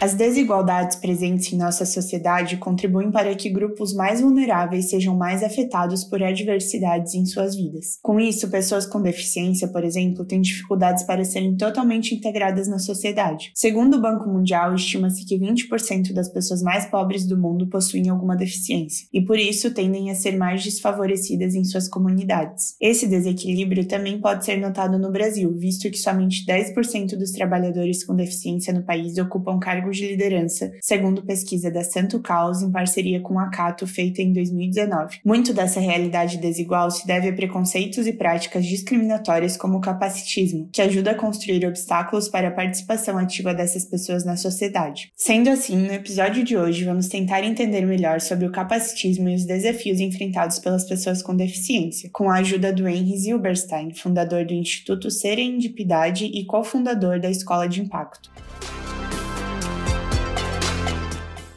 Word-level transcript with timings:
As 0.00 0.14
desigualdades 0.14 0.96
presentes 0.96 1.52
em 1.52 1.56
nossa 1.56 1.84
sociedade 1.84 2.56
contribuem 2.58 3.10
para 3.10 3.34
que 3.34 3.50
grupos 3.50 3.92
mais 3.92 4.20
vulneráveis 4.20 4.90
sejam 4.90 5.16
mais 5.16 5.42
afetados 5.42 6.04
por 6.04 6.22
adversidades 6.22 7.14
em 7.14 7.26
suas 7.26 7.56
vidas. 7.56 7.98
Com 8.00 8.20
isso, 8.20 8.48
pessoas 8.48 8.86
com 8.86 9.02
deficiência, 9.02 9.66
por 9.66 9.82
exemplo, 9.82 10.24
têm 10.24 10.40
dificuldades 10.40 11.02
para 11.02 11.24
serem 11.24 11.56
totalmente 11.56 12.14
integradas 12.14 12.68
na 12.68 12.78
sociedade. 12.78 13.50
Segundo 13.56 13.96
o 13.96 14.00
Banco 14.00 14.28
Mundial, 14.28 14.72
estima-se 14.72 15.26
que 15.26 15.36
20% 15.36 16.12
das 16.12 16.28
pessoas 16.28 16.62
mais 16.62 16.86
pobres 16.86 17.26
do 17.26 17.36
mundo 17.36 17.66
possuem 17.66 18.08
alguma 18.08 18.36
deficiência 18.36 19.08
e, 19.12 19.20
por 19.20 19.36
isso, 19.36 19.74
tendem 19.74 20.12
a 20.12 20.14
ser 20.14 20.36
mais 20.36 20.62
desfavorecidas 20.62 21.56
em 21.56 21.64
suas 21.64 21.88
comunidades. 21.88 22.76
Esse 22.80 23.08
desequilíbrio 23.08 23.84
também 23.84 24.20
pode 24.20 24.44
ser 24.44 24.60
notado 24.60 24.96
no 24.96 25.10
Brasil, 25.10 25.52
visto 25.58 25.90
que 25.90 25.98
somente 25.98 26.46
10% 26.46 27.16
dos 27.16 27.32
trabalhadores 27.32 28.04
com 28.04 28.14
deficiência 28.14 28.72
no 28.72 28.84
país 28.84 29.18
ocupam 29.18 29.58
cargos 29.58 29.87
de 29.90 30.06
liderança, 30.06 30.72
segundo 30.80 31.22
pesquisa 31.22 31.70
da 31.70 31.84
Santo 31.84 32.20
Caos 32.20 32.62
em 32.62 32.70
parceria 32.70 33.20
com 33.20 33.38
a 33.38 33.50
Cato 33.50 33.86
feita 33.86 34.22
em 34.22 34.32
2019. 34.32 35.20
Muito 35.24 35.52
dessa 35.52 35.80
realidade 35.80 36.38
desigual 36.38 36.90
se 36.90 37.06
deve 37.06 37.28
a 37.28 37.32
preconceitos 37.32 38.06
e 38.06 38.12
práticas 38.12 38.64
discriminatórias 38.64 39.56
como 39.56 39.78
o 39.78 39.80
capacitismo, 39.80 40.68
que 40.72 40.82
ajuda 40.82 41.12
a 41.12 41.14
construir 41.14 41.66
obstáculos 41.66 42.28
para 42.28 42.48
a 42.48 42.52
participação 42.52 43.18
ativa 43.18 43.54
dessas 43.54 43.84
pessoas 43.84 44.24
na 44.24 44.36
sociedade. 44.36 45.10
Sendo 45.16 45.50
assim, 45.50 45.76
no 45.76 45.92
episódio 45.92 46.44
de 46.44 46.56
hoje 46.56 46.84
vamos 46.84 47.08
tentar 47.08 47.42
entender 47.42 47.84
melhor 47.86 48.20
sobre 48.20 48.46
o 48.46 48.52
capacitismo 48.52 49.28
e 49.28 49.34
os 49.34 49.44
desafios 49.44 50.00
enfrentados 50.00 50.58
pelas 50.58 50.84
pessoas 50.84 51.22
com 51.22 51.34
deficiência, 51.34 52.10
com 52.12 52.30
a 52.30 52.38
ajuda 52.38 52.72
do 52.72 52.88
Henry 52.88 53.16
Zilberstein, 53.16 53.94
fundador 53.94 54.44
do 54.44 54.54
Instituto 54.54 55.10
Serendipidade 55.10 56.26
e 56.26 56.44
cofundador 56.44 57.20
da 57.20 57.30
Escola 57.30 57.68
de 57.68 57.80
Impacto. 57.80 58.30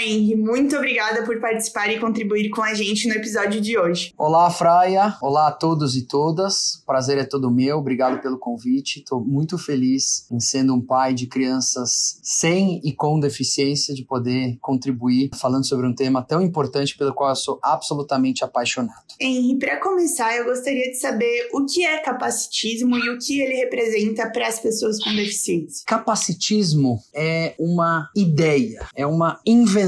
Henry. 0.00 0.36
Muito 0.36 0.76
obrigada 0.76 1.24
por 1.24 1.40
participar 1.40 1.90
e 1.90 1.98
contribuir 1.98 2.50
com 2.50 2.62
a 2.62 2.74
gente 2.74 3.08
no 3.08 3.14
episódio 3.14 3.60
de 3.60 3.78
hoje. 3.78 4.12
Olá, 4.16 4.50
Fraia. 4.50 5.16
Olá 5.22 5.48
a 5.48 5.52
todos 5.52 5.96
e 5.96 6.02
todas. 6.02 6.82
Prazer 6.86 7.18
é 7.18 7.24
todo 7.24 7.50
meu. 7.50 7.78
Obrigado 7.78 8.20
pelo 8.20 8.38
convite. 8.38 8.98
Estou 8.98 9.24
muito 9.24 9.58
feliz 9.58 10.26
em 10.30 10.40
sendo 10.40 10.74
um 10.74 10.80
pai 10.80 11.14
de 11.14 11.26
crianças 11.26 12.18
sem 12.22 12.80
e 12.84 12.92
com 12.92 13.18
deficiência 13.18 13.94
de 13.94 14.04
poder 14.04 14.58
contribuir 14.60 15.30
falando 15.34 15.66
sobre 15.66 15.86
um 15.86 15.94
tema 15.94 16.22
tão 16.22 16.42
importante 16.42 16.96
pelo 16.96 17.14
qual 17.14 17.30
eu 17.30 17.36
sou 17.36 17.58
absolutamente 17.62 18.44
apaixonado. 18.44 19.06
Henry, 19.20 19.58
para 19.58 19.80
começar, 19.80 20.36
eu 20.36 20.44
gostaria 20.44 20.90
de 20.90 20.98
saber 20.98 21.48
o 21.52 21.64
que 21.64 21.84
é 21.84 21.98
capacitismo 21.98 22.96
e 22.96 23.08
o 23.10 23.18
que 23.18 23.40
ele 23.40 23.54
representa 23.54 24.30
para 24.30 24.48
as 24.48 24.58
pessoas 24.58 25.02
com 25.02 25.14
deficiência. 25.14 25.84
Capacitismo 25.86 27.00
é 27.14 27.54
uma 27.58 28.10
ideia, 28.14 28.86
é 28.94 29.06
uma 29.06 29.40
invenção 29.46 29.85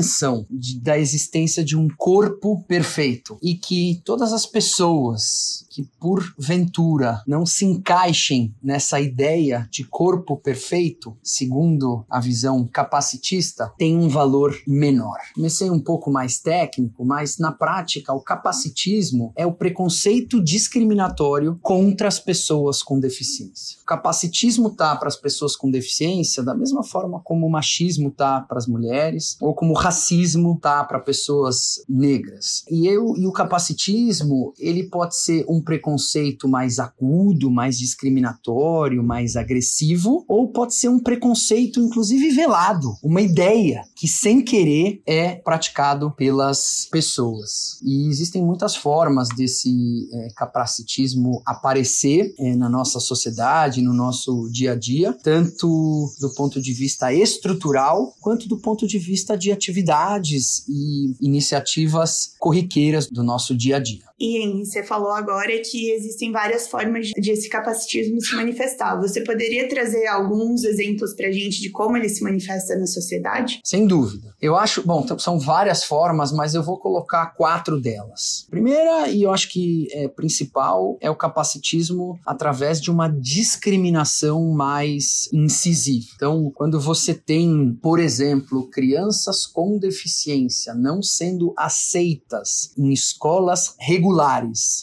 de, 0.50 0.80
da 0.80 0.98
existência 0.98 1.64
de 1.64 1.76
um 1.76 1.88
corpo 1.96 2.62
perfeito 2.64 3.38
e 3.42 3.54
que 3.54 4.00
todas 4.04 4.32
as 4.32 4.46
pessoas 4.46 5.66
que 5.78 5.84
porventura 6.00 7.22
não 7.24 7.46
se 7.46 7.64
encaixem 7.64 8.52
nessa 8.60 9.00
ideia 9.00 9.68
de 9.70 9.84
corpo 9.84 10.36
perfeito, 10.36 11.16
segundo 11.22 12.04
a 12.10 12.18
visão 12.18 12.66
capacitista, 12.66 13.72
tem 13.78 13.96
um 13.96 14.08
valor 14.08 14.58
menor. 14.66 15.18
Comecei 15.36 15.70
um 15.70 15.78
pouco 15.78 16.10
mais 16.10 16.40
técnico, 16.40 17.04
mas 17.04 17.38
na 17.38 17.52
prática 17.52 18.12
o 18.12 18.20
capacitismo 18.20 19.32
é 19.36 19.46
o 19.46 19.52
preconceito 19.52 20.42
discriminatório 20.42 21.56
contra 21.62 22.08
as 22.08 22.18
pessoas 22.18 22.82
com 22.82 22.98
deficiência. 22.98 23.78
O 23.80 23.84
capacitismo 23.84 24.70
tá 24.70 24.96
para 24.96 25.06
as 25.06 25.16
pessoas 25.16 25.54
com 25.54 25.70
deficiência 25.70 26.42
da 26.42 26.56
mesma 26.56 26.82
forma 26.82 27.20
como 27.20 27.46
o 27.46 27.50
machismo 27.50 28.10
tá 28.10 28.40
para 28.40 28.58
as 28.58 28.66
mulheres 28.66 29.36
ou 29.40 29.54
como 29.54 29.74
o 29.74 29.76
racismo 29.76 30.58
tá 30.60 30.82
para 30.82 30.98
pessoas 30.98 31.84
negras. 31.88 32.64
E 32.68 32.88
eu 32.88 33.16
e 33.16 33.28
o 33.28 33.32
capacitismo, 33.32 34.52
ele 34.58 34.88
pode 34.88 35.16
ser 35.16 35.44
um 35.48 35.67
preconceito 35.68 36.48
mais 36.48 36.78
agudo, 36.78 37.50
mais 37.50 37.78
discriminatório, 37.78 39.02
mais 39.04 39.36
agressivo, 39.36 40.24
ou 40.26 40.48
pode 40.48 40.74
ser 40.74 40.88
um 40.88 40.98
preconceito 40.98 41.78
inclusive 41.78 42.30
velado, 42.30 42.96
uma 43.02 43.20
ideia 43.20 43.82
que 43.94 44.08
sem 44.08 44.42
querer 44.42 45.02
é 45.06 45.34
praticado 45.34 46.10
pelas 46.12 46.88
pessoas. 46.90 47.78
E 47.84 48.08
existem 48.08 48.42
muitas 48.42 48.74
formas 48.74 49.28
desse 49.28 50.08
é, 50.10 50.28
capacitismo 50.34 51.42
aparecer 51.44 52.32
é, 52.38 52.56
na 52.56 52.70
nossa 52.70 52.98
sociedade, 52.98 53.82
no 53.82 53.92
nosso 53.92 54.48
dia 54.50 54.72
a 54.72 54.74
dia, 54.74 55.12
tanto 55.22 56.10
do 56.18 56.32
ponto 56.34 56.62
de 56.62 56.72
vista 56.72 57.12
estrutural 57.12 58.14
quanto 58.22 58.48
do 58.48 58.56
ponto 58.56 58.86
de 58.86 58.98
vista 58.98 59.36
de 59.36 59.52
atividades 59.52 60.64
e 60.66 61.14
iniciativas 61.20 62.32
corriqueiras 62.38 63.10
do 63.10 63.22
nosso 63.22 63.54
dia 63.54 63.76
a 63.76 63.80
dia. 63.80 64.07
E 64.20 64.64
você 64.64 64.82
falou 64.82 65.12
agora 65.12 65.52
que 65.60 65.90
existem 65.90 66.32
várias 66.32 66.66
formas 66.66 67.08
de 67.08 67.30
esse 67.30 67.48
capacitismo 67.48 68.20
se 68.20 68.34
manifestar. 68.34 68.96
Você 69.00 69.22
poderia 69.22 69.68
trazer 69.68 70.06
alguns 70.06 70.64
exemplos 70.64 71.14
para 71.14 71.28
a 71.28 71.32
gente 71.32 71.60
de 71.60 71.70
como 71.70 71.96
ele 71.96 72.08
se 72.08 72.22
manifesta 72.22 72.76
na 72.76 72.86
sociedade? 72.86 73.60
Sem 73.62 73.86
dúvida. 73.86 74.34
Eu 74.40 74.56
acho, 74.56 74.82
bom, 74.82 75.06
são 75.18 75.38
várias 75.38 75.84
formas, 75.84 76.32
mas 76.32 76.54
eu 76.54 76.62
vou 76.62 76.78
colocar 76.78 77.26
quatro 77.26 77.80
delas. 77.80 78.46
Primeira, 78.50 79.08
e 79.08 79.22
eu 79.22 79.32
acho 79.32 79.48
que 79.50 79.88
é 79.92 80.08
principal, 80.08 80.96
é 81.00 81.08
o 81.08 81.16
capacitismo 81.16 82.18
através 82.26 82.80
de 82.80 82.90
uma 82.90 83.08
discriminação 83.08 84.50
mais 84.50 85.28
incisiva. 85.32 86.06
Então, 86.16 86.50
quando 86.54 86.80
você 86.80 87.14
tem, 87.14 87.78
por 87.80 88.00
exemplo, 88.00 88.68
crianças 88.68 89.46
com 89.46 89.78
deficiência 89.78 90.74
não 90.74 91.02
sendo 91.02 91.52
aceitas 91.56 92.72
em 92.76 92.92
escolas 92.92 93.74
regulares, 93.78 94.07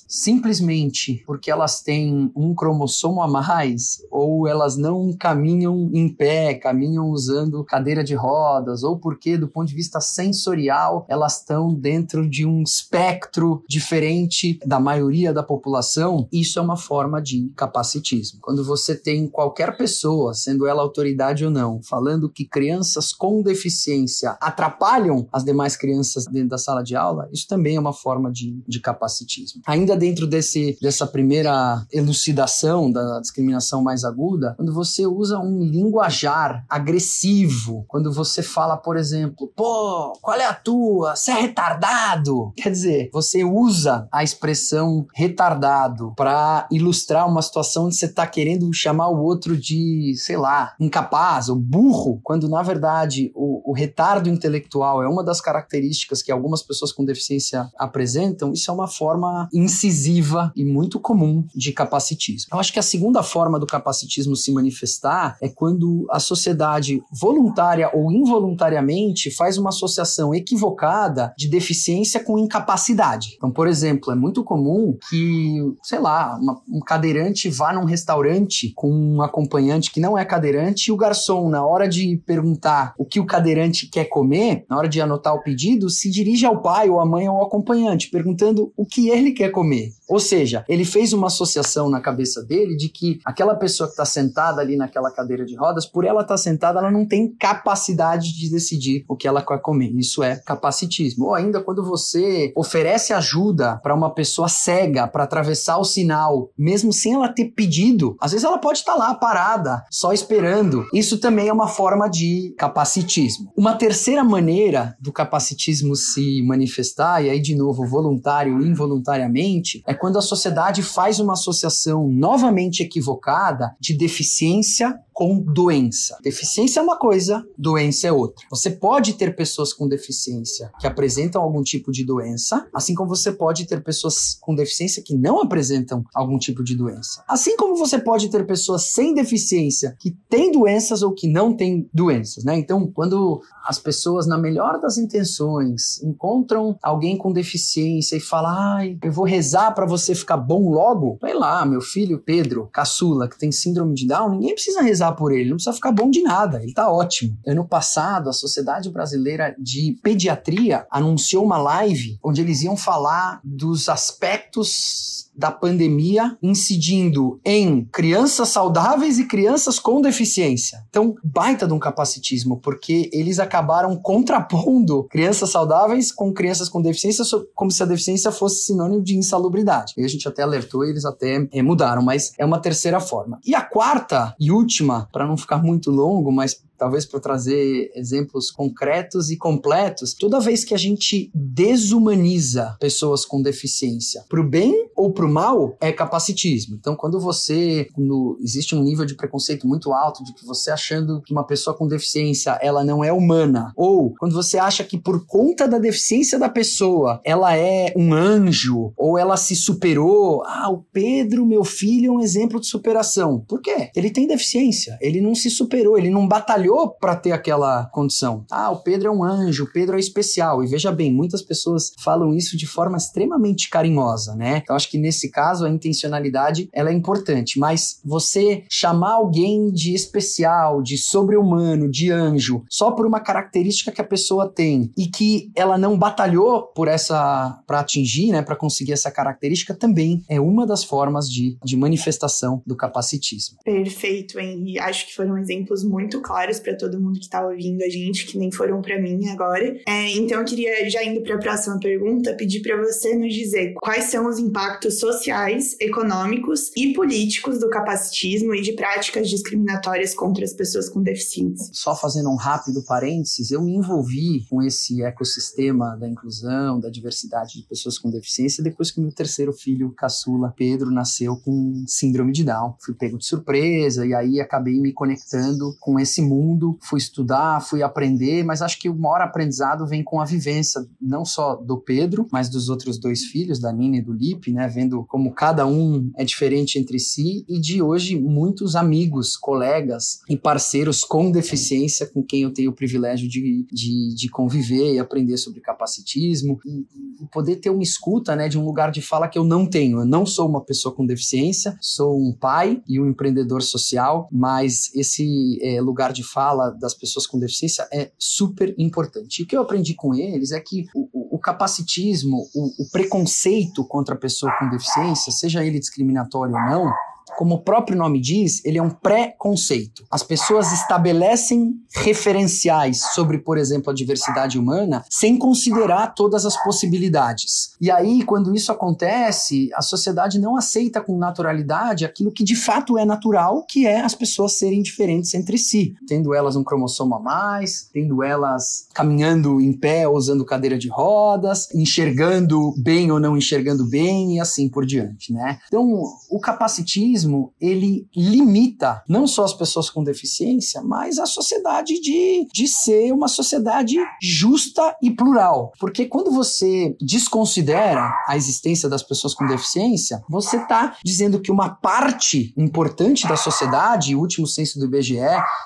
simplesmente 0.08 1.24
porque 1.26 1.52
elas 1.52 1.82
têm 1.82 2.32
um 2.36 2.54
cromossomo 2.54 3.22
a 3.22 3.28
mais, 3.28 4.04
ou 4.12 4.48
elas 4.48 4.78
não 4.78 5.12
caminham 5.14 5.90
em 5.94 6.10
pé, 6.10 6.54
caminham 6.54 7.10
usando 7.10 7.64
cadeira 7.64 8.04
de 8.04 8.16
rodas, 8.16 8.84
ou 8.84 8.98
porque, 8.98 9.38
do 9.38 9.48
ponto 9.48 9.68
de 9.68 9.76
vista 9.76 10.00
sensorial, 10.00 11.06
elas 11.10 11.40
estão 11.40 11.74
dentro 11.74 12.30
de 12.30 12.46
um 12.46 12.64
espectro 12.64 13.64
diferente 13.68 14.60
da 14.66 14.80
maioria 14.80 15.34
da 15.34 15.44
população, 15.44 16.28
isso 16.32 16.60
é 16.60 16.62
uma 16.62 16.78
forma 16.78 17.22
de 17.22 17.52
capacitismo. 17.56 18.40
Quando 18.42 18.64
você 18.64 18.96
tem 18.96 19.28
qualquer 19.28 19.78
pessoa, 19.78 20.34
sendo 20.34 20.68
ela 20.68 20.82
autoridade 20.82 21.46
ou 21.46 21.52
não, 21.52 21.82
falando 21.84 22.30
que 22.30 22.46
crianças 22.46 23.14
com 23.14 23.42
deficiência 23.42 24.38
atrapalham 24.42 25.28
as 25.32 25.44
demais 25.44 25.76
crianças 25.76 26.26
dentro 26.26 26.50
da 26.50 26.58
sala 26.58 26.84
de 26.84 26.96
aula, 26.96 27.30
isso 27.32 27.48
também 27.48 27.76
é 27.76 27.80
uma 27.80 27.94
forma 27.94 28.32
de, 28.32 28.62
de 28.68 28.80
capacitismo 28.80 29.15
capacitismo. 29.16 29.62
Ainda 29.66 29.96
dentro 29.96 30.28
desse, 30.28 30.78
dessa 30.82 31.08
primeira 31.08 31.86
elucidação 31.92 32.92
da 32.92 33.20
discriminação 33.20 33.82
mais 33.82 34.04
aguda, 34.04 34.54
quando 34.58 34.74
você 34.74 35.06
usa 35.06 35.40
um 35.40 35.64
linguajar 35.64 36.66
agressivo, 36.70 37.86
quando 37.88 38.12
você 38.12 38.44
fala, 38.44 38.76
por 38.76 38.98
exemplo, 38.98 39.52
pô, 39.56 40.14
qual 40.22 40.38
é 40.38 40.46
a 40.46 40.54
tua? 40.54 41.16
Você 41.16 41.32
é 41.32 41.36
retardado? 41.36 42.52
Quer 42.58 42.72
dizer, 42.72 43.10
você 43.14 43.44
usa 43.44 44.08
a 44.12 44.24
expressão 44.24 45.06
retardado 45.14 46.14
para 46.16 46.68
ilustrar 46.72 47.28
uma 47.28 47.42
situação 47.42 47.86
onde 47.86 47.96
você 47.96 48.06
está 48.06 48.28
querendo 48.28 48.72
chamar 48.74 49.10
o 49.10 49.22
outro 49.22 49.56
de, 49.58 50.14
sei 50.18 50.38
lá, 50.38 50.74
incapaz 50.80 51.50
ou 51.50 51.56
burro, 51.56 52.20
quando 52.24 52.50
na 52.50 52.62
verdade 52.62 53.32
o, 53.36 53.72
o 53.72 53.74
retardo 53.74 54.30
intelectual 54.30 55.04
é 55.04 55.08
uma 55.08 55.24
das 55.24 55.40
características 55.40 56.22
que 56.22 56.32
algumas 56.32 56.62
pessoas 56.62 56.92
com 56.92 57.06
deficiência 57.06 57.70
apresentam, 57.78 58.52
isso 58.52 58.70
é 58.70 58.74
uma 58.74 58.88
forma 58.88 59.05
incisiva 59.54 60.52
e 60.56 60.64
muito 60.64 61.00
comum 61.00 61.46
de 61.54 61.72
capacitismo. 61.72 62.50
Eu 62.52 62.60
acho 62.60 62.74
que 62.74 62.80
a 62.80 62.84
segunda 62.84 63.22
forma 63.24 63.60
do 63.60 63.66
capacitismo 63.66 64.36
se 64.36 64.52
manifestar 64.52 65.38
é 65.42 65.50
quando 65.50 66.08
a 66.10 66.20
sociedade 66.20 67.02
voluntária 67.12 67.90
ou 67.94 68.12
involuntariamente 68.12 69.32
faz 69.32 69.58
uma 69.58 69.70
associação 69.70 70.34
equivocada 70.34 71.34
de 71.38 71.48
deficiência 71.48 72.24
com 72.24 72.38
incapacidade. 72.38 73.34
Então, 73.36 73.52
por 73.52 73.68
exemplo, 73.68 74.12
é 74.12 74.16
muito 74.16 74.44
comum 74.44 74.98
que, 75.10 75.60
sei 75.84 76.00
lá, 76.00 76.38
uma, 76.40 76.62
um 76.68 76.80
cadeirante 76.80 77.50
vá 77.50 77.74
num 77.74 77.86
restaurante 77.86 78.72
com 78.76 78.92
um 78.92 79.22
acompanhante 79.22 79.92
que 79.92 80.00
não 80.00 80.18
é 80.18 80.26
cadeirante 80.26 80.90
e 80.90 80.92
o 80.92 80.98
garçom, 80.98 81.50
na 81.50 81.66
hora 81.66 81.88
de 81.88 82.22
perguntar 82.26 82.94
o 82.98 83.06
que 83.06 83.20
o 83.20 83.26
cadeirante 83.26 83.88
quer 83.88 84.06
comer, 84.06 84.66
na 84.70 84.78
hora 84.78 84.90
de 84.90 85.02
anotar 85.02 85.34
o 85.34 85.42
pedido, 85.42 85.90
se 85.90 86.10
dirige 86.10 86.46
ao 86.46 86.62
pai 86.62 86.90
ou 86.90 87.00
à 87.00 87.06
mãe 87.06 87.28
ou 87.28 87.38
ao 87.38 87.48
acompanhante, 87.48 88.10
perguntando 88.10 88.72
o 88.76 88.86
que 88.96 89.10
ele 89.10 89.34
quer 89.34 89.52
comer. 89.52 89.92
Ou 90.08 90.20
seja, 90.20 90.64
ele 90.68 90.86
fez 90.86 91.14
uma 91.14 91.28
associação 91.28 91.90
na 91.90 92.00
cabeça 92.00 92.44
dele 92.44 92.76
de 92.76 92.90
que 92.90 93.20
aquela 93.26 93.56
pessoa 93.56 93.88
que 93.88 93.94
está 93.94 94.06
sentada 94.06 94.62
ali 94.62 94.76
naquela 94.76 95.12
cadeira 95.12 95.46
de 95.46 95.56
rodas, 95.56 95.86
por 95.86 96.06
ela 96.06 96.22
estar 96.22 96.36
tá 96.36 96.38
sentada, 96.38 96.80
ela 96.80 96.92
não 96.92 97.06
tem 97.06 97.34
capacidade 97.36 98.34
de 98.34 98.50
decidir 98.50 99.04
o 99.08 99.16
que 99.16 99.28
ela 99.28 99.42
quer 99.42 99.60
comer. 99.62 99.92
Isso 99.96 100.24
é 100.24 100.38
capacitismo. 100.38 101.26
Ou 101.26 101.34
ainda 101.34 101.62
quando 101.62 101.84
você 101.84 102.54
oferece 102.56 103.14
ajuda 103.14 103.78
para 103.78 103.96
uma 103.96 104.14
pessoa 104.14 104.48
cega 104.48 105.08
para 105.08 105.24
atravessar 105.24 105.78
o 105.78 105.84
sinal, 105.84 106.52
mesmo 106.58 106.94
sem 106.94 107.14
ela 107.14 107.30
ter 107.30 107.46
pedido, 107.46 108.16
às 108.22 108.32
vezes 108.32 108.46
ela 108.46 108.58
pode 108.58 108.80
estar 108.80 108.94
tá 108.94 108.98
lá 108.98 109.16
parada, 109.16 109.84
só 109.90 110.14
esperando. 110.14 110.86
Isso 110.94 111.18
também 111.18 111.48
é 111.48 111.54
uma 111.54 111.68
forma 111.68 112.08
de 112.08 112.54
capacitismo. 112.58 113.52
Uma 113.58 113.76
terceira 113.76 114.24
maneira 114.24 114.96
do 115.00 115.12
capacitismo 115.12 115.96
se 115.96 116.44
manifestar, 116.44 117.24
e 117.24 117.30
aí 117.30 117.40
de 117.40 117.56
novo 117.56 117.86
voluntário 117.86 118.62
e 118.62 118.68
involuntariamente, 118.68 119.82
é 119.88 119.95
quando 119.96 120.18
a 120.18 120.22
sociedade 120.22 120.82
faz 120.84 121.20
uma 121.20 121.34
associação 121.34 122.08
novamente 122.08 122.82
equivocada 122.82 123.76
de 123.80 123.94
deficiência 123.94 125.00
com 125.16 125.40
doença. 125.40 126.18
Deficiência 126.22 126.82
é 126.82 126.84
uma 126.84 127.00
coisa, 127.00 127.42
doença 127.58 128.06
é 128.06 128.12
outra. 128.12 128.46
Você 128.50 128.70
pode 128.70 129.14
ter 129.14 129.34
pessoas 129.34 129.72
com 129.72 129.88
deficiência 129.88 130.70
que 130.78 130.86
apresentam 130.86 131.42
algum 131.42 131.64
tipo 131.64 131.90
de 131.90 132.04
doença, 132.04 132.68
assim 132.76 132.94
como 132.94 133.08
você 133.08 133.32
pode 133.32 133.66
ter 133.66 133.82
pessoas 133.82 134.38
com 134.42 134.54
deficiência 134.54 135.02
que 135.02 135.16
não 135.16 135.42
apresentam 135.42 136.04
algum 136.14 136.38
tipo 136.38 136.62
de 136.66 136.76
doença. 136.76 137.24
Assim 137.30 137.56
como 137.56 137.78
você 137.78 137.98
pode 137.98 138.30
ter 138.30 138.46
pessoas 138.46 138.92
sem 138.92 139.14
deficiência 139.14 139.96
que 139.98 140.12
têm 140.30 140.52
doenças 140.52 141.02
ou 141.02 141.14
que 141.14 141.30
não 141.30 141.56
têm 141.56 141.90
doenças, 141.94 142.44
né? 142.44 142.58
Então, 142.58 142.86
quando 142.86 143.42
as 143.66 143.80
pessoas, 143.80 144.28
na 144.28 144.38
melhor 144.38 144.82
das 144.82 144.98
intenções, 144.98 146.04
encontram 146.04 146.78
alguém 146.84 147.18
com 147.18 147.32
deficiência 147.32 148.18
e 148.18 148.20
falam, 148.20 148.52
ai, 148.52 148.98
eu 149.02 149.14
vou 149.14 149.24
rezar 149.24 149.72
para 149.72 149.86
você 149.86 150.14
ficar 150.14 150.36
bom 150.36 150.70
logo, 150.70 151.18
vai 151.22 151.34
lá, 151.34 151.66
meu 151.66 151.80
filho 151.80 152.20
Pedro, 152.20 152.68
caçula, 152.74 153.30
que 153.30 153.40
tem 153.40 153.50
síndrome 153.50 153.94
de 153.94 154.06
Down, 154.06 154.32
ninguém 154.32 154.54
precisa 154.54 154.82
rezar 154.82 155.05
rezar 155.06 155.14
por 155.14 155.32
ele, 155.32 155.50
não 155.50 155.58
precisa 155.58 155.76
ficar 155.76 155.92
bom 155.92 156.10
de 156.10 156.22
nada, 156.22 156.62
ele 156.62 156.74
tá 156.74 156.92
ótimo. 156.92 157.38
Ano 157.46 157.68
passado, 157.68 158.30
a 158.30 158.34
Sociedade 158.34 158.90
Brasileira 158.90 159.56
de 159.60 159.98
Pediatria 160.02 160.86
anunciou 160.90 161.44
uma 161.44 161.58
live 161.58 162.18
onde 162.24 162.42
eles 162.42 162.64
iam 162.64 162.76
falar 162.76 163.40
dos 163.44 163.90
aspectos 163.90 165.25
da 165.38 165.52
pandemia 165.52 166.38
incidindo 166.42 167.40
em 167.44 167.86
crianças 167.86 168.50
saudáveis 168.50 169.20
e 169.20 169.28
crianças 169.28 169.80
com 169.80 170.02
deficiência. 170.02 170.84
Então, 170.90 171.16
baita 171.24 171.68
de 171.68 171.74
um 171.74 171.80
capacitismo, 171.80 172.60
porque 172.60 173.10
eles 173.12 173.40
acabaram 173.40 173.96
contrapondo 173.96 175.04
crianças 175.06 175.52
saudáveis 175.52 176.12
com 176.12 176.34
crianças 176.34 176.70
com 176.70 176.82
deficiência, 176.82 177.24
como 177.54 177.72
se 177.72 177.84
a 177.84 177.86
deficiência 177.86 178.32
fosse 178.32 178.66
sinônimo 178.66 179.04
de 179.04 179.18
insalubridade. 179.18 179.94
E 179.98 180.04
a 180.04 180.08
gente 180.08 180.28
até 180.28 180.44
alertou 180.44 180.84
eles 180.84 181.06
até 181.06 181.48
é, 181.52 181.62
mudaram, 181.62 182.02
mas 182.02 182.34
é 182.38 182.46
uma 182.46 182.60
terceira 182.60 183.00
forma. 183.00 183.40
E 183.46 183.54
a 183.56 183.62
quarta 183.62 184.36
e 184.40 184.52
última, 184.52 185.08
para 185.12 185.28
não 185.28 185.38
ficar 185.38 185.62
muito 185.62 185.92
longo, 185.92 186.32
mas 186.32 186.64
talvez 186.78 187.06
para 187.06 187.20
trazer 187.20 187.92
exemplos 187.96 188.52
concretos 188.52 189.30
e 189.30 189.38
completos, 189.38 190.14
toda 190.14 190.40
vez 190.40 190.64
que 190.64 190.74
a 190.74 190.78
gente 190.78 191.32
desumaniza 191.34 192.76
pessoas 192.80 193.26
com 193.26 193.42
deficiência 193.42 194.24
para 194.28 194.42
o 194.42 194.48
bem 194.48 194.90
ou 194.96 195.12
para 195.12 195.26
o 195.26 195.32
mal, 195.32 195.76
é 195.82 195.92
capacitismo. 195.92 196.76
Então, 196.76 196.96
quando 196.96 197.20
você, 197.20 197.88
quando 197.94 198.38
existe 198.42 198.76
um 198.76 198.84
nível 198.84 199.06
de 199.06 199.16
preconceito 199.16 199.68
muito 199.68 199.92
alto 199.94 200.24
de 200.24 200.34
que 200.34 200.46
você 200.46 200.72
achando 200.72 201.22
que 201.22 201.34
uma 201.34 201.46
pessoa 201.46 201.76
com 201.76 201.88
deficiência 201.88 202.58
ela 202.62 202.84
não 202.84 203.04
é 203.04 203.12
humana, 203.12 203.74
ou 203.76 204.14
quando 204.18 204.34
você 204.34 204.58
acha 204.58 204.84
que 204.84 204.98
por 204.98 205.26
conta 205.26 205.68
da 205.68 205.78
deficiência 205.78 206.40
da 206.40 206.50
pessoa 206.50 207.20
ela 207.24 207.56
é 207.56 207.94
um 207.96 208.14
anjo 208.14 208.94
ou 208.98 209.18
ela 209.18 209.38
se 209.38 209.56
superou, 209.56 210.44
ah, 210.46 210.70
o 210.70 210.84
Pedro, 210.92 211.46
meu 211.46 211.64
filho, 211.64 212.12
é 212.14 212.16
um 212.16 212.22
exemplo 212.22 212.60
de 212.60 212.68
superação. 212.68 213.44
Por 213.48 213.62
quê? 213.62 213.90
Ele 213.96 214.10
tem 214.10 214.28
deficiência, 214.28 214.98
ele 215.02 215.22
não 215.22 215.36
se 215.36 215.50
superou, 215.50 215.98
ele 215.98 216.10
não 216.10 216.28
batalhou 216.28 216.90
para 216.90 217.16
ter 217.16 217.32
aquela 217.32 217.86
condição. 217.92 218.46
Ah, 218.52 218.72
o 218.72 218.78
Pedro 218.78 219.08
é 219.10 219.12
um 219.12 219.24
anjo, 219.24 219.66
o 219.66 219.72
Pedro 219.72 219.96
é 219.96 220.00
especial. 220.00 220.64
E 220.64 220.68
veja 220.68 220.92
bem, 220.92 221.14
muitas 221.14 221.42
pessoas 221.42 221.92
falam 222.04 222.34
isso 222.34 222.58
de 222.58 222.66
forma 222.66 222.98
extremamente 222.98 223.70
carinhosa, 223.70 224.36
né? 224.36 224.60
Então 224.64 224.76
acho 224.86 224.90
que 224.90 224.98
nesse 224.98 225.30
caso 225.30 225.66
a 225.66 225.70
intencionalidade 225.70 226.70
ela 226.72 226.90
é 226.90 226.94
importante, 226.94 227.60
mas 227.60 228.00
você 228.04 228.64
chamar 228.70 229.14
alguém 229.14 229.72
de 229.72 229.94
especial, 229.94 230.82
de 230.82 230.98
sobre-humano, 230.98 231.90
de 231.90 232.12
anjo, 232.12 232.64
só 232.70 232.92
por 232.92 233.06
uma 233.06 233.20
característica 233.20 233.92
que 233.92 234.02
a 234.02 234.06
pessoa 234.06 234.48
tem 234.48 234.92
e 234.98 235.08
que 235.08 235.52
ela 235.56 235.78
não 235.78 235.98
batalhou 235.98 236.64
por 236.76 236.88
essa 236.88 237.62
para 237.66 237.80
atingir, 237.80 238.32
né, 238.32 238.42
para 238.42 238.56
conseguir 238.56 238.94
essa 238.94 239.10
característica 239.10 239.74
também 239.74 240.24
é 240.30 240.40
uma 240.40 240.66
das 240.66 240.84
formas 240.84 241.30
de, 241.30 241.58
de 241.64 241.76
manifestação 241.76 242.62
do 242.66 242.76
capacitismo. 242.76 243.58
Perfeito, 243.64 244.40
Henry. 244.40 244.80
Acho 244.80 245.08
que 245.08 245.16
foram 245.16 245.38
exemplos 245.38 245.84
muito 245.84 246.22
claros 246.22 246.60
para 246.60 246.76
todo 246.76 247.00
mundo 247.00 247.20
que 247.20 247.26
está 247.26 247.46
ouvindo 247.46 247.84
a 247.84 247.90
gente, 247.90 248.26
que 248.26 248.38
nem 248.38 248.52
foram 248.52 248.82
para 248.82 249.02
mim 249.02 249.28
agora. 249.30 249.78
É, 249.88 250.12
então 250.12 250.40
eu 250.40 250.46
queria, 250.46 250.90
já 250.90 251.04
indo 251.04 251.22
para 251.22 251.36
a 251.36 251.40
próxima 251.40 251.80
pergunta, 251.80 252.34
pedir 252.34 252.62
para 252.62 252.78
você 252.78 253.16
nos 253.16 253.34
dizer 253.34 253.74
quais 253.82 254.06
são 254.06 254.28
os 254.28 254.38
impactos 254.38 254.75
sociais, 254.84 255.76
econômicos 255.80 256.72
e 256.76 256.94
políticos 256.94 257.60
do 257.60 257.70
capacitismo 257.70 258.54
e 258.54 258.62
de 258.62 258.74
práticas 258.74 259.30
discriminatórias 259.30 260.14
contra 260.14 260.44
as 260.44 260.54
pessoas 260.54 260.90
com 260.90 261.02
deficiência. 261.02 261.70
Só 261.74 261.96
fazendo 261.96 262.30
um 262.30 262.36
rápido 262.36 262.84
parênteses, 262.84 263.52
eu 263.52 263.62
me 263.62 263.74
envolvi 263.76 264.46
com 264.50 264.62
esse 264.62 265.02
ecossistema 265.04 265.98
da 265.98 266.08
inclusão, 266.08 266.80
da 266.80 266.90
diversidade 266.90 267.56
de 267.56 267.64
pessoas 267.64 267.98
com 267.98 268.10
deficiência 268.10 268.64
depois 268.64 268.92
que 268.92 269.00
meu 269.00 269.12
terceiro 269.12 269.54
filho, 269.54 269.92
caçula, 269.92 270.54
Pedro, 270.56 270.92
nasceu 270.92 271.38
com 271.38 271.84
síndrome 271.88 272.32
de 272.32 272.44
Down. 272.44 272.76
Fui 272.80 272.94
pego 272.94 273.18
de 273.18 273.26
surpresa 273.26 274.06
e 274.06 274.14
aí 274.14 274.40
acabei 274.40 274.80
me 274.80 274.94
conectando 274.94 275.76
com 275.80 276.00
esse 276.00 276.22
mundo, 276.22 276.78
fui 276.82 277.00
estudar, 277.00 277.62
fui 277.62 277.82
aprender, 277.82 278.44
mas 278.44 278.62
acho 278.62 278.80
que 278.80 278.90
o 278.90 278.96
maior 278.96 279.22
aprendizado 279.22 279.86
vem 279.88 280.04
com 280.04 280.20
a 280.20 280.26
vivência, 280.26 280.86
não 281.02 281.26
só 281.26 281.56
do 281.56 281.78
Pedro, 281.78 282.28
mas 282.32 282.50
dos 282.50 282.70
outros 282.70 282.98
dois 282.98 283.24
filhos, 283.26 283.60
da 283.60 283.72
Nina 283.72 283.98
e 283.98 284.02
do 284.02 284.14
Lipe, 284.14 284.52
né? 284.52 284.65
Vendo 284.68 285.04
como 285.06 285.34
cada 285.34 285.66
um 285.66 286.12
é 286.16 286.24
diferente 286.24 286.78
entre 286.78 287.00
si 287.00 287.46
e 287.48 287.60
de 287.60 287.82
hoje 287.82 288.20
muitos 288.20 288.76
amigos, 288.76 289.38
colegas 289.38 290.20
e 290.30 290.38
parceiros 290.38 291.04
com 291.04 291.32
deficiência 291.32 292.06
com 292.08 292.24
quem 292.24 292.44
eu 292.44 292.54
tenho 292.54 292.72
o 292.72 292.76
privilégio 292.76 293.28
de, 293.28 293.66
de, 293.72 294.16
de 294.16 294.30
conviver 294.30 294.94
e 294.94 295.00
aprender 295.00 295.38
sobre 295.38 295.62
capacitismo 295.62 296.60
e, 296.66 296.86
e 297.22 297.28
poder 297.32 297.58
ter 297.58 297.70
uma 297.70 297.84
escuta, 297.84 298.36
né? 298.36 298.48
De 298.48 298.58
um 298.58 298.66
lugar 298.66 298.92
de 298.92 299.02
fala 299.02 299.28
que 299.28 299.38
eu 299.38 299.44
não 299.44 299.66
tenho. 299.66 300.00
Eu 300.00 300.06
não 300.06 300.26
sou 300.26 300.48
uma 300.48 300.62
pessoa 300.62 300.94
com 300.94 301.06
deficiência, 301.06 301.78
sou 301.82 302.18
um 302.18 302.34
pai 302.34 302.82
e 302.88 303.00
um 303.00 303.08
empreendedor 303.08 303.62
social, 303.62 304.28
mas 304.32 304.94
esse 304.96 305.60
é, 305.62 305.82
lugar 305.82 306.12
de 306.12 306.24
fala 306.24 306.70
das 306.70 306.94
pessoas 306.94 307.26
com 307.28 307.40
deficiência 307.40 307.88
é 307.92 308.12
super 308.18 308.74
importante. 308.78 309.40
E 309.40 309.44
o 309.44 309.48
que 309.48 309.56
eu 309.56 309.62
aprendi 309.62 309.94
com 309.94 310.14
eles 310.14 310.52
é 310.52 310.60
que 310.60 310.86
o 310.94 311.25
capacitismo, 311.46 312.50
o, 312.56 312.84
o 312.84 312.90
preconceito 312.92 313.86
contra 313.86 314.16
a 314.16 314.18
pessoa 314.18 314.52
com 314.58 314.68
deficiência, 314.68 315.32
seja 315.32 315.64
ele 315.64 315.78
discriminatório 315.78 316.56
ou 316.56 316.62
não, 316.62 316.92
como 317.38 317.56
o 317.56 317.62
próprio 317.62 317.98
nome 317.98 318.20
diz, 318.20 318.64
ele 318.64 318.78
é 318.78 318.84
um 318.84 318.90
pré-conceito. 318.90 320.04
As 320.10 320.24
pessoas 320.24 320.72
estabelecem 320.72 321.74
referenciais 321.94 323.02
sobre, 323.14 323.40
por 323.40 323.58
exemplo, 323.58 323.92
a 323.92 323.94
diversidade 323.94 324.60
humana 324.60 325.04
sem 325.10 325.38
considerar 325.38 326.14
todas 326.14 326.46
as 326.46 326.62
possibilidades. 326.64 327.74
E 327.80 327.90
aí, 327.90 328.24
quando 328.24 328.56
isso 328.56 328.72
acontece, 328.72 329.70
a 329.74 329.82
sociedade 329.82 330.40
não 330.40 330.58
aceita 330.58 331.02
com 331.02 331.18
naturalidade 331.18 332.06
aquilo 332.06 332.32
que 332.32 332.44
de 332.44 332.56
fato 332.56 332.98
é 332.98 333.06
natural, 333.06 333.66
que 333.66 333.86
é 333.86 334.02
as 334.02 334.16
pessoas 334.16 334.54
serem 334.54 334.82
diferentes 334.82 335.34
entre 335.34 335.58
si, 335.58 335.96
tendo 336.08 336.34
elas 336.34 336.56
um 336.56 336.64
cromossomo 336.64 337.16
a 337.16 337.20
mais, 337.20 337.90
tendo 337.94 338.24
elas 338.24 338.88
caminhando 338.94 339.60
em 339.60 339.74
pé 339.74 340.08
ou 340.08 340.16
usando 340.16 340.46
cadeira 340.46 340.78
de 340.78 340.90
rodas, 340.90 341.74
enxergando 341.74 342.74
bem 342.78 343.12
ou 343.12 343.20
não 343.20 343.38
enxergando 343.38 343.86
bem 343.86 344.36
e 344.36 344.40
assim 344.40 344.70
por 344.70 344.86
diante, 344.86 345.34
né? 345.34 345.60
Então, 345.68 346.06
o 346.30 346.40
capacitismo, 346.40 347.15
ele 347.60 348.08
limita 348.16 349.04
não 349.08 349.28
só 349.28 349.44
as 349.44 349.54
pessoas 349.54 349.90
com 349.90 350.04
deficiência, 350.04 350.82
mas 350.82 351.18
a 351.18 351.26
sociedade 351.26 352.00
de, 352.02 352.48
de 352.54 352.68
ser 352.68 353.12
uma 353.12 353.28
sociedade 353.28 353.96
justa 354.22 354.96
e 355.02 355.12
plural. 355.12 355.72
Porque 355.80 356.06
quando 356.06 356.32
você 356.32 356.96
desconsidera 357.00 358.12
a 358.28 358.36
existência 358.36 358.90
das 358.90 359.04
pessoas 359.04 359.34
com 359.34 359.46
deficiência, 359.46 360.22
você 360.30 360.58
está 360.58 360.96
dizendo 361.04 361.40
que 361.40 361.52
uma 361.52 361.70
parte 361.70 362.54
importante 362.58 363.28
da 363.28 363.38
sociedade, 363.38 364.16
o 364.16 364.20
último 364.20 364.48
censo 364.48 364.80
do 364.80 364.86
IBGE 364.86 365.20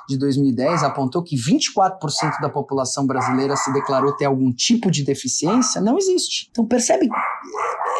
de 0.07 0.17
2010 0.17 0.83
apontou 0.83 1.23
que 1.23 1.35
24% 1.35 2.41
da 2.41 2.49
população 2.49 3.05
brasileira 3.05 3.55
se 3.55 3.71
declarou 3.73 4.15
ter 4.15 4.25
algum 4.25 4.51
tipo 4.51 4.91
de 4.91 5.03
deficiência, 5.03 5.81
não 5.81 5.97
existe. 5.97 6.47
Então 6.51 6.65
percebe 6.65 7.09